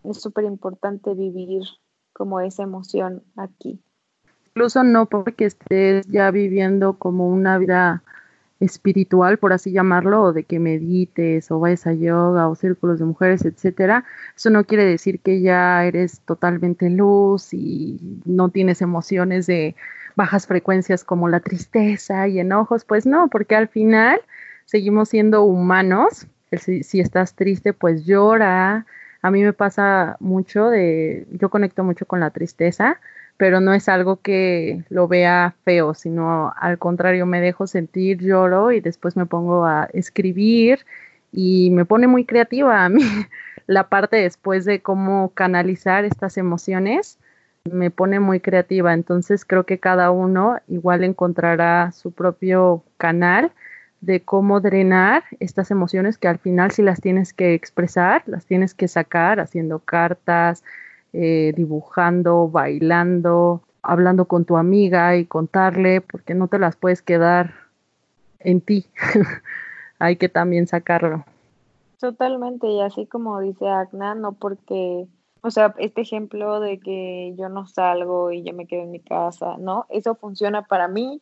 Es 0.05 0.21
súper 0.21 0.45
importante 0.45 1.14
vivir 1.14 1.62
como 2.12 2.40
esa 2.40 2.62
emoción 2.62 3.23
aquí. 3.37 3.81
Incluso 4.49 4.85
no 4.85 5.07
porque 5.07 5.47
estés 5.47 6.07
ya 6.09 6.31
viviendo 6.31 6.99
como 6.99 7.29
una 7.29 7.59
vida 7.59 8.03
espiritual, 8.62 9.38
por 9.38 9.53
así 9.53 9.72
llamarlo, 9.72 10.22
o 10.22 10.33
de 10.33 10.44
que 10.44 10.59
medites 10.59 11.51
o 11.51 11.59
vayas 11.61 11.87
a 11.87 11.92
yoga 11.92 12.48
o 12.48 12.55
círculos 12.55 12.98
de 12.98 13.05
mujeres, 13.05 13.44
etcétera, 13.44 14.05
eso 14.37 14.51
no 14.51 14.64
quiere 14.64 14.85
decir 14.85 15.20
que 15.20 15.40
ya 15.40 15.85
eres 15.85 16.20
totalmente 16.20 16.88
luz 16.90 17.53
y 17.53 17.98
no 18.25 18.51
tienes 18.51 18.81
emociones 18.83 19.46
de 19.46 19.75
bajas 20.16 20.46
frecuencias 20.46 21.05
como 21.05 21.29
la 21.29 21.40
tristeza 21.40 22.29
y 22.29 22.38
enojos, 22.38 22.85
pues 22.85 23.07
no, 23.07 23.29
porque 23.29 23.57
al 23.57 23.68
final 23.68 24.20
seguimos 24.66 25.09
siendo 25.09 25.42
humanos. 25.44 26.27
Si, 26.59 26.83
si 26.83 27.01
estás 27.01 27.35
triste, 27.35 27.72
pues 27.72 28.05
llora. 28.05 28.87
A 29.22 29.31
mí 29.31 29.42
me 29.42 29.53
pasa 29.55 30.16
mucho 30.20 30.68
de, 30.68 31.27
yo 31.31 31.48
conecto 31.48 31.83
mucho 31.83 32.05
con 32.07 32.20
la 32.20 32.31
tristeza, 32.31 33.01
pero 33.42 33.61
no 33.61 33.74
es 33.74 33.88
algo 33.88 34.20
que 34.20 34.85
lo 34.88 35.09
vea 35.09 35.57
feo, 35.64 35.94
sino 35.94 36.55
al 36.61 36.78
contrario, 36.78 37.26
me 37.26 37.40
dejo 37.40 37.66
sentir, 37.66 38.18
lloro 38.18 38.70
y 38.70 38.78
después 38.78 39.16
me 39.16 39.26
pongo 39.26 39.66
a 39.66 39.88
escribir 39.92 40.87
y 41.33 41.70
me 41.72 41.85
pone 41.85 42.07
muy 42.07 42.24
creativa 42.24 42.85
a 42.85 42.88
mí. 42.88 43.02
La 43.66 43.88
parte 43.88 44.18
después 44.18 44.64
de 44.64 44.81
cómo 44.81 45.33
canalizar 45.35 46.05
estas 46.05 46.37
emociones 46.37 47.18
me 47.64 47.90
pone 47.90 48.20
muy 48.20 48.38
creativa, 48.38 48.94
entonces 48.94 49.44
creo 49.44 49.64
que 49.64 49.81
cada 49.81 50.12
uno 50.12 50.61
igual 50.68 51.02
encontrará 51.02 51.90
su 51.90 52.12
propio 52.12 52.85
canal 52.96 53.50
de 54.02 54.20
cómo 54.22 54.61
drenar 54.61 55.24
estas 55.40 55.72
emociones 55.72 56.16
que 56.16 56.28
al 56.28 56.38
final 56.38 56.70
si 56.70 56.83
las 56.83 57.00
tienes 57.00 57.33
que 57.33 57.55
expresar, 57.55 58.22
las 58.26 58.46
tienes 58.46 58.72
que 58.72 58.87
sacar 58.87 59.40
haciendo 59.40 59.81
cartas, 59.81 60.62
eh, 61.12 61.53
dibujando, 61.57 62.48
bailando, 62.48 63.62
hablando 63.83 64.27
con 64.27 64.44
tu 64.44 64.57
amiga 64.57 65.16
y 65.16 65.27
contarle, 65.27 66.01
porque 66.01 66.35
no 66.35 66.48
te 66.48 66.59
las 66.59 66.77
puedes 66.77 67.03
quedar 67.03 67.55
en 68.38 68.61
ti. 68.61 68.87
Hay 69.98 70.16
que 70.16 70.29
también 70.29 70.66
sacarlo. 70.66 71.25
Totalmente, 71.98 72.66
y 72.66 72.81
así 72.81 73.07
como 73.07 73.40
dice 73.40 73.68
Agna, 73.68 74.14
no 74.16 74.33
porque, 74.33 75.07
o 75.40 75.51
sea, 75.51 75.75
este 75.79 76.01
ejemplo 76.01 76.59
de 76.59 76.81
que 76.81 77.35
yo 77.38 77.48
no 77.48 77.66
salgo 77.66 78.33
y 78.33 78.42
yo 78.42 78.53
me 78.55 78.66
quedo 78.66 78.83
en 78.83 78.90
mi 78.90 78.98
casa, 78.98 79.57
¿no? 79.59 79.87
Eso 79.88 80.16
funciona 80.16 80.62
para 80.62 80.88
mí, 80.88 81.20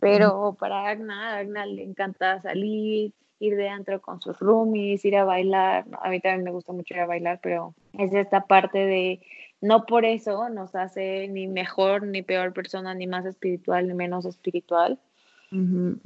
pero 0.00 0.54
para 0.58 0.88
Agna, 0.88 1.38
Agna 1.38 1.64
le 1.64 1.82
encanta 1.82 2.42
salir, 2.42 3.14
ir 3.42 3.56
de 3.56 3.68
antro 3.68 4.00
con 4.00 4.20
sus 4.20 4.38
roomies, 4.38 5.04
ir 5.04 5.16
a 5.16 5.24
bailar. 5.24 5.84
A 6.00 6.08
mí 6.10 6.20
también 6.20 6.44
me 6.44 6.52
gusta 6.52 6.72
mucho 6.72 6.94
ir 6.94 7.00
a 7.00 7.06
bailar, 7.06 7.40
pero 7.42 7.74
es 7.98 8.14
esta 8.14 8.46
parte 8.46 8.78
de 8.78 9.20
no 9.60 9.84
por 9.84 10.04
eso 10.04 10.48
nos 10.48 10.74
hace 10.74 11.28
ni 11.28 11.48
mejor 11.48 12.06
ni 12.06 12.22
peor 12.22 12.52
persona, 12.52 12.94
ni 12.94 13.06
más 13.06 13.26
espiritual 13.26 13.88
ni 13.88 13.94
menos 13.94 14.24
espiritual. 14.24 14.98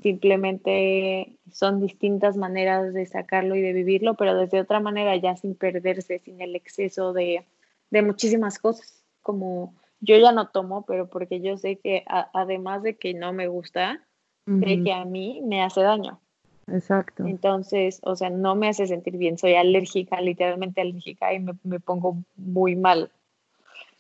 Simplemente 0.03 1.37
son 1.53 1.81
distintas 1.81 2.37
maneras 2.37 2.93
de 2.93 3.07
sacarlo 3.07 3.55
y 3.55 3.61
de 3.61 3.73
vivirlo, 3.73 4.15
pero 4.15 4.37
desde 4.37 4.61
otra 4.61 4.81
manera 4.81 5.15
ya 5.15 5.37
sin 5.37 5.55
perderse, 5.55 6.19
sin 6.19 6.41
el 6.41 6.57
exceso 6.57 7.13
de, 7.13 7.45
de 7.91 8.03
muchísimas 8.03 8.59
cosas, 8.59 9.05
como 9.23 9.73
yo 10.01 10.19
ya 10.19 10.33
no 10.33 10.49
tomo, 10.49 10.85
pero 10.85 11.09
porque 11.09 11.41
yo 11.41 11.57
sé 11.59 11.77
que 11.77 12.05
además 12.35 12.83
de 12.83 12.97
que 12.97 13.15
no 13.15 13.33
me 13.33 13.47
gusta, 13.47 14.05
sé 14.47 14.83
que 14.83 14.93
a 14.93 15.05
mí 15.05 15.41
me 15.45 15.63
hace 15.63 15.81
daño. 15.81 16.21
Exacto. 16.69 17.25
Entonces, 17.27 18.01
o 18.03 18.17
sea, 18.17 18.31
no 18.31 18.57
me 18.57 18.69
hace 18.69 18.87
sentir 18.87 19.17
bien, 19.17 19.39
soy 19.39 19.55
alérgica, 19.55 20.21
literalmente 20.21 20.81
alérgica 20.81 21.33
y 21.33 21.41
me, 21.41 21.53
me 21.63 21.81
pongo 21.81 22.17
muy 22.37 22.75
mal. 22.75 23.11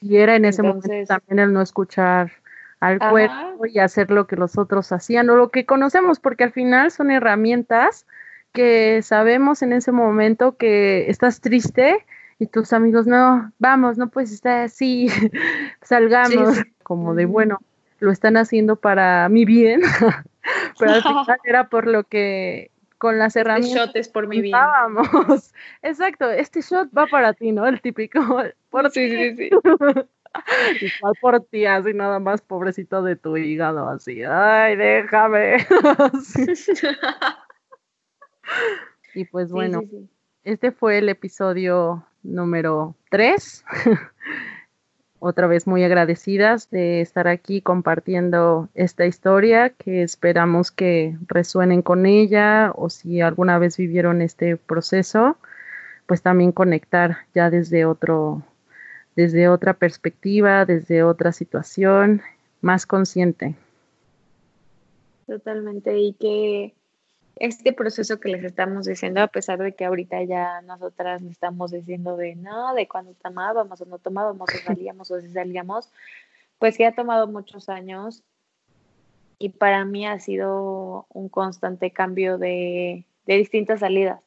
Y 0.00 0.16
era 0.16 0.36
en 0.36 0.44
ese 0.44 0.62
momento 0.62 0.88
también 1.06 1.38
el 1.38 1.52
no 1.52 1.62
escuchar 1.62 2.32
al 2.80 2.98
cuerpo 2.98 3.66
y 3.66 3.78
hacer 3.78 4.10
lo 4.10 4.26
que 4.26 4.36
los 4.36 4.58
otros 4.58 4.92
hacían 4.92 5.30
o 5.30 5.36
lo 5.36 5.48
que 5.50 5.64
conocemos, 5.64 6.20
porque 6.20 6.44
al 6.44 6.52
final 6.52 6.90
son 6.90 7.10
herramientas 7.10 8.06
que 8.52 9.02
sabemos 9.02 9.62
en 9.62 9.72
ese 9.72 9.92
momento 9.92 10.56
que 10.56 11.10
estás 11.10 11.40
triste 11.40 12.04
y 12.38 12.46
tus 12.46 12.72
amigos, 12.72 13.06
no, 13.06 13.52
vamos, 13.58 13.96
no 13.96 14.08
puedes 14.08 14.32
estar 14.32 14.62
así, 14.62 15.08
salgamos, 15.82 16.62
como 16.82 17.14
de, 17.14 17.24
bueno, 17.24 17.60
lo 17.98 18.10
están 18.10 18.36
haciendo 18.36 18.76
para 18.76 19.28
mi 19.28 19.44
bien, 19.44 19.80
pero 20.78 20.92
al 20.92 21.02
final 21.02 21.38
era 21.44 21.68
por 21.68 21.86
lo 21.86 22.04
que 22.04 22.70
con 22.98 23.18
las 23.18 23.36
herramientas. 23.36 23.72
Este 23.72 23.86
shot 23.86 23.96
es 23.96 24.08
por 24.08 24.26
mi 24.26 24.40
bien. 24.40 24.56
Exacto, 25.82 26.30
este 26.30 26.60
shot 26.62 26.88
va 26.96 27.06
para 27.06 27.34
ti, 27.34 27.52
¿no? 27.52 27.66
El 27.66 27.80
típico. 27.80 28.20
Por 28.70 28.90
sí, 28.90 29.10
sí, 29.10 29.36
sí. 29.36 29.50
Igual 30.80 31.14
por 31.20 31.44
ti, 31.44 31.66
así 31.66 31.94
nada 31.94 32.18
más, 32.18 32.42
pobrecito 32.42 33.02
de 33.02 33.16
tu 33.16 33.36
hígado, 33.36 33.88
así. 33.88 34.22
Ay, 34.22 34.76
déjame. 34.76 35.66
y 39.14 39.24
pues 39.24 39.50
bueno, 39.50 39.82
este 40.44 40.72
fue 40.72 40.98
el 40.98 41.08
episodio 41.08 42.06
número 42.22 42.94
3. 43.10 43.64
Otra 45.28 45.48
vez 45.48 45.66
muy 45.66 45.82
agradecidas 45.82 46.70
de 46.70 47.00
estar 47.00 47.26
aquí 47.26 47.60
compartiendo 47.60 48.68
esta 48.76 49.06
historia 49.06 49.70
que 49.70 50.04
esperamos 50.04 50.70
que 50.70 51.16
resuenen 51.26 51.82
con 51.82 52.06
ella 52.06 52.70
o 52.76 52.90
si 52.90 53.20
alguna 53.20 53.58
vez 53.58 53.76
vivieron 53.76 54.22
este 54.22 54.56
proceso, 54.56 55.36
pues 56.06 56.22
también 56.22 56.52
conectar 56.52 57.26
ya 57.34 57.50
desde 57.50 57.86
otro 57.86 58.44
desde 59.16 59.48
otra 59.48 59.74
perspectiva, 59.74 60.64
desde 60.64 61.02
otra 61.02 61.32
situación, 61.32 62.22
más 62.60 62.86
consciente. 62.86 63.56
Totalmente, 65.26 65.98
y 65.98 66.12
que 66.12 66.72
este 67.36 67.72
proceso 67.72 68.18
que 68.18 68.30
les 68.30 68.42
estamos 68.44 68.86
diciendo, 68.86 69.20
a 69.20 69.28
pesar 69.28 69.58
de 69.58 69.74
que 69.74 69.84
ahorita 69.84 70.22
ya 70.24 70.62
nosotras 70.62 71.20
le 71.22 71.30
estamos 71.30 71.70
diciendo 71.70 72.16
de 72.16 72.34
no, 72.34 72.74
de 72.74 72.88
cuando 72.88 73.12
tomábamos 73.14 73.80
o 73.80 73.84
no 73.84 73.98
tomábamos, 73.98 74.48
o 74.48 74.58
salíamos 74.64 75.10
o 75.10 75.20
si 75.20 75.30
salíamos, 75.30 75.90
pues 76.58 76.76
que 76.78 76.86
ha 76.86 76.94
tomado 76.94 77.28
muchos 77.28 77.68
años 77.68 78.24
y 79.38 79.50
para 79.50 79.84
mí 79.84 80.06
ha 80.06 80.18
sido 80.18 81.06
un 81.10 81.28
constante 81.28 81.90
cambio 81.90 82.38
de, 82.38 83.04
de 83.26 83.36
distintas 83.36 83.80
salidas. 83.80 84.20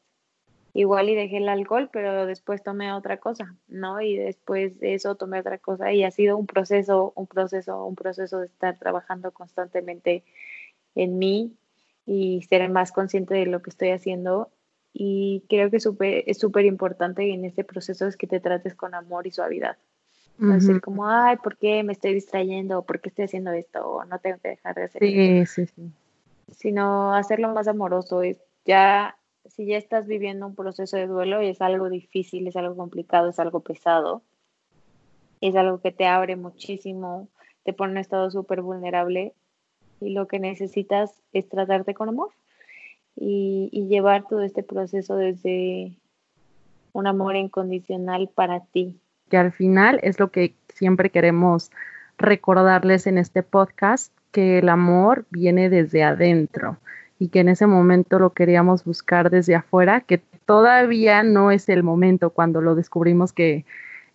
Igual 0.76 1.10
y 1.10 1.16
dejé 1.16 1.38
el 1.38 1.50
alcohol, 1.50 1.90
pero 1.92 2.28
después 2.28 2.62
tomé 2.62 2.94
otra 2.94 3.18
cosa, 3.18 3.56
¿no? 3.68 4.02
Y 4.02 4.18
después 4.18 4.80
de 4.80 4.94
eso 4.94 5.16
tomé 5.16 5.40
otra 5.40 5.58
cosa 5.58 5.92
y 5.92 6.04
ha 6.04 6.12
sido 6.12 6.38
un 6.38 6.46
proceso, 6.46 7.12
un 7.16 7.26
proceso, 7.26 7.86
un 7.86 7.96
proceso 7.96 8.40
de 8.40 8.46
estar 8.46 8.78
trabajando 8.78 9.32
constantemente 9.32 10.24
en 10.94 11.18
mí 11.18 11.58
y 12.10 12.42
ser 12.42 12.68
más 12.72 12.92
consciente 12.92 13.36
de 13.36 13.46
lo 13.46 13.62
que 13.62 13.70
estoy 13.70 13.92
haciendo. 13.92 14.50
Y 14.92 15.44
creo 15.48 15.70
que 15.70 15.78
es 15.78 15.84
súper 16.40 16.66
importante 16.66 17.32
en 17.32 17.46
este 17.46 17.64
proceso 17.64 18.08
es 18.08 18.18
que 18.18 18.26
te 18.26 18.40
trates 18.40 18.74
con 18.74 18.96
amor 18.96 19.28
y 19.28 19.32
suavidad. 19.32 19.78
No 20.40 20.56
decir 20.56 20.82
como, 20.82 21.08
ay, 21.08 21.38
¿por 21.38 21.58
qué 21.58 21.84
me 21.84 21.94
estoy 21.94 22.16
distrayendo? 22.16 22.82
¿Por 22.84 23.00
qué 23.00 23.10
estoy 23.10 23.26
haciendo 23.26 23.52
esto? 23.52 23.88
O 23.88 24.06
no 24.06 24.18
tengo 24.18 24.40
que 24.40 24.50
dejar 24.50 24.74
de 24.74 24.84
hacer 24.86 25.04
sí, 25.04 25.46
Sí, 25.46 25.66
sí. 25.68 25.92
Sino 26.58 27.14
hacerlo 27.14 27.54
más 27.54 27.68
amoroso. 27.68 28.22
Ya, 28.66 29.16
si 29.46 29.68
ya 29.68 29.78
estás 29.78 30.08
viviendo 30.08 30.48
un 30.48 30.56
proceso 30.56 30.98
de 30.98 31.06
duelo 31.06 31.44
y 31.44 31.50
es 31.50 31.62
algo 31.62 31.90
difícil, 31.90 32.48
es 32.48 32.56
algo 32.56 32.76
complicado, 32.76 33.30
es 33.30 33.38
algo 33.38 33.60
pesado, 33.60 34.24
es 35.42 35.56
algo 35.56 35.80
que 35.80 35.92
te 35.92 36.08
abre 36.08 36.38
muchísimo, 36.38 37.28
te 37.64 37.74
pone 37.74 37.92
en 37.92 37.98
un 37.98 38.02
estado 38.02 38.32
súper 38.32 38.62
vulnerable, 38.62 39.36
y 40.00 40.12
lo 40.12 40.28
que 40.28 40.40
necesitas 40.40 41.12
es 41.34 41.48
tratarte 41.50 41.94
con 41.94 42.10
amor 42.10 42.30
y, 43.16 43.88
llevar 43.90 44.26
todo 44.28 44.42
este 44.44 44.64
proceso 44.64 45.16
desde 45.16 45.94
un 46.94 47.08
amor 47.08 47.36
incondicional 47.36 48.30
para 48.34 48.62
ti. 48.62 49.00
Que 49.30 49.38
al 49.38 49.52
final 49.52 50.00
es 50.04 50.20
lo 50.20 50.32
que 50.32 50.54
siempre 50.74 51.10
queremos 51.10 51.72
recordarles 52.18 53.08
en 53.08 53.18
este 53.18 53.44
podcast, 53.44 54.14
que 54.32 54.60
el 54.60 54.70
amor 54.70 55.26
viene 55.32 55.70
desde 55.70 56.04
adentro 56.04 56.78
y 57.18 57.30
que 57.30 57.40
en 57.40 57.50
ese 57.50 57.68
momento 57.68 58.20
lo 58.20 58.32
queríamos 58.32 58.86
buscar 58.86 59.30
desde 59.30 59.56
afuera, 59.56 60.02
que 60.02 60.20
todavía 60.46 61.24
no 61.24 61.52
es 61.52 61.68
el 61.70 61.84
momento 61.84 62.30
cuando 62.30 62.62
lo 62.62 62.76
descubrimos 62.76 63.34
que 63.34 63.66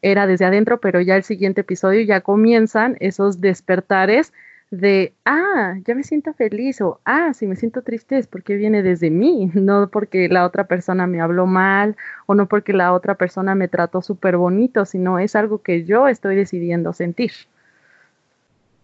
era 0.02 0.26
desde 0.26 0.44
adentro, 0.44 0.80
pero 0.80 1.00
ya 1.00 1.16
el 1.16 1.24
siguiente 1.24 1.62
episodio 1.62 2.02
ya 2.02 2.20
comienzan 2.20 2.96
esos 3.00 3.40
despertares 3.40 4.32
de, 4.80 5.14
ah, 5.24 5.76
ya 5.84 5.94
me 5.94 6.02
siento 6.02 6.32
feliz 6.34 6.80
o, 6.80 7.00
ah, 7.04 7.32
si 7.34 7.46
me 7.46 7.56
siento 7.56 7.82
triste 7.82 8.18
es 8.18 8.26
porque 8.26 8.56
viene 8.56 8.82
desde 8.82 9.10
mí, 9.10 9.50
no 9.54 9.88
porque 9.90 10.28
la 10.28 10.44
otra 10.44 10.66
persona 10.66 11.06
me 11.06 11.20
habló 11.20 11.46
mal 11.46 11.96
o 12.26 12.34
no 12.34 12.48
porque 12.48 12.72
la 12.72 12.92
otra 12.92 13.14
persona 13.16 13.54
me 13.54 13.68
trató 13.68 14.02
súper 14.02 14.36
bonito, 14.36 14.84
sino 14.84 15.18
es 15.18 15.36
algo 15.36 15.62
que 15.62 15.84
yo 15.84 16.08
estoy 16.08 16.36
decidiendo 16.36 16.92
sentir. 16.92 17.32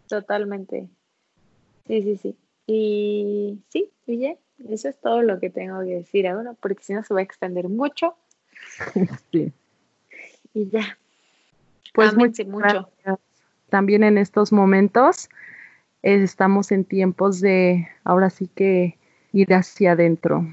Totalmente. 0.08 0.88
Sí, 1.86 2.02
sí, 2.02 2.16
sí. 2.16 2.36
Y 2.66 3.58
sí, 3.68 3.90
oye, 4.06 4.38
eso 4.68 4.88
es 4.88 5.00
todo 5.00 5.22
lo 5.22 5.40
que 5.40 5.50
tengo 5.50 5.80
que 5.80 5.96
decir 5.96 6.28
ahora, 6.28 6.54
porque 6.60 6.82
si 6.82 6.92
no 6.92 7.02
se 7.02 7.14
va 7.14 7.20
a 7.20 7.24
extender 7.24 7.68
mucho. 7.68 8.14
sí. 9.32 9.52
Y 10.54 10.68
ya. 10.68 10.98
Pues 11.94 12.14
mucho. 12.14 12.88
También 13.68 14.04
en 14.04 14.18
estos 14.18 14.52
momentos 14.52 15.28
estamos 16.02 16.72
en 16.72 16.84
tiempos 16.84 17.40
de 17.40 17.88
ahora 18.04 18.30
sí 18.30 18.48
que 18.48 18.98
ir 19.32 19.52
hacia 19.54 19.92
adentro. 19.92 20.46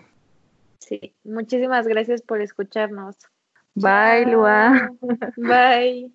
Sí, 0.80 1.16
muchísimas 1.24 1.88
gracias 1.88 2.22
por 2.22 2.42
escucharnos. 2.42 3.18
Bye, 3.76 4.26
Lua. 4.26 4.92
Bye. 5.38 6.12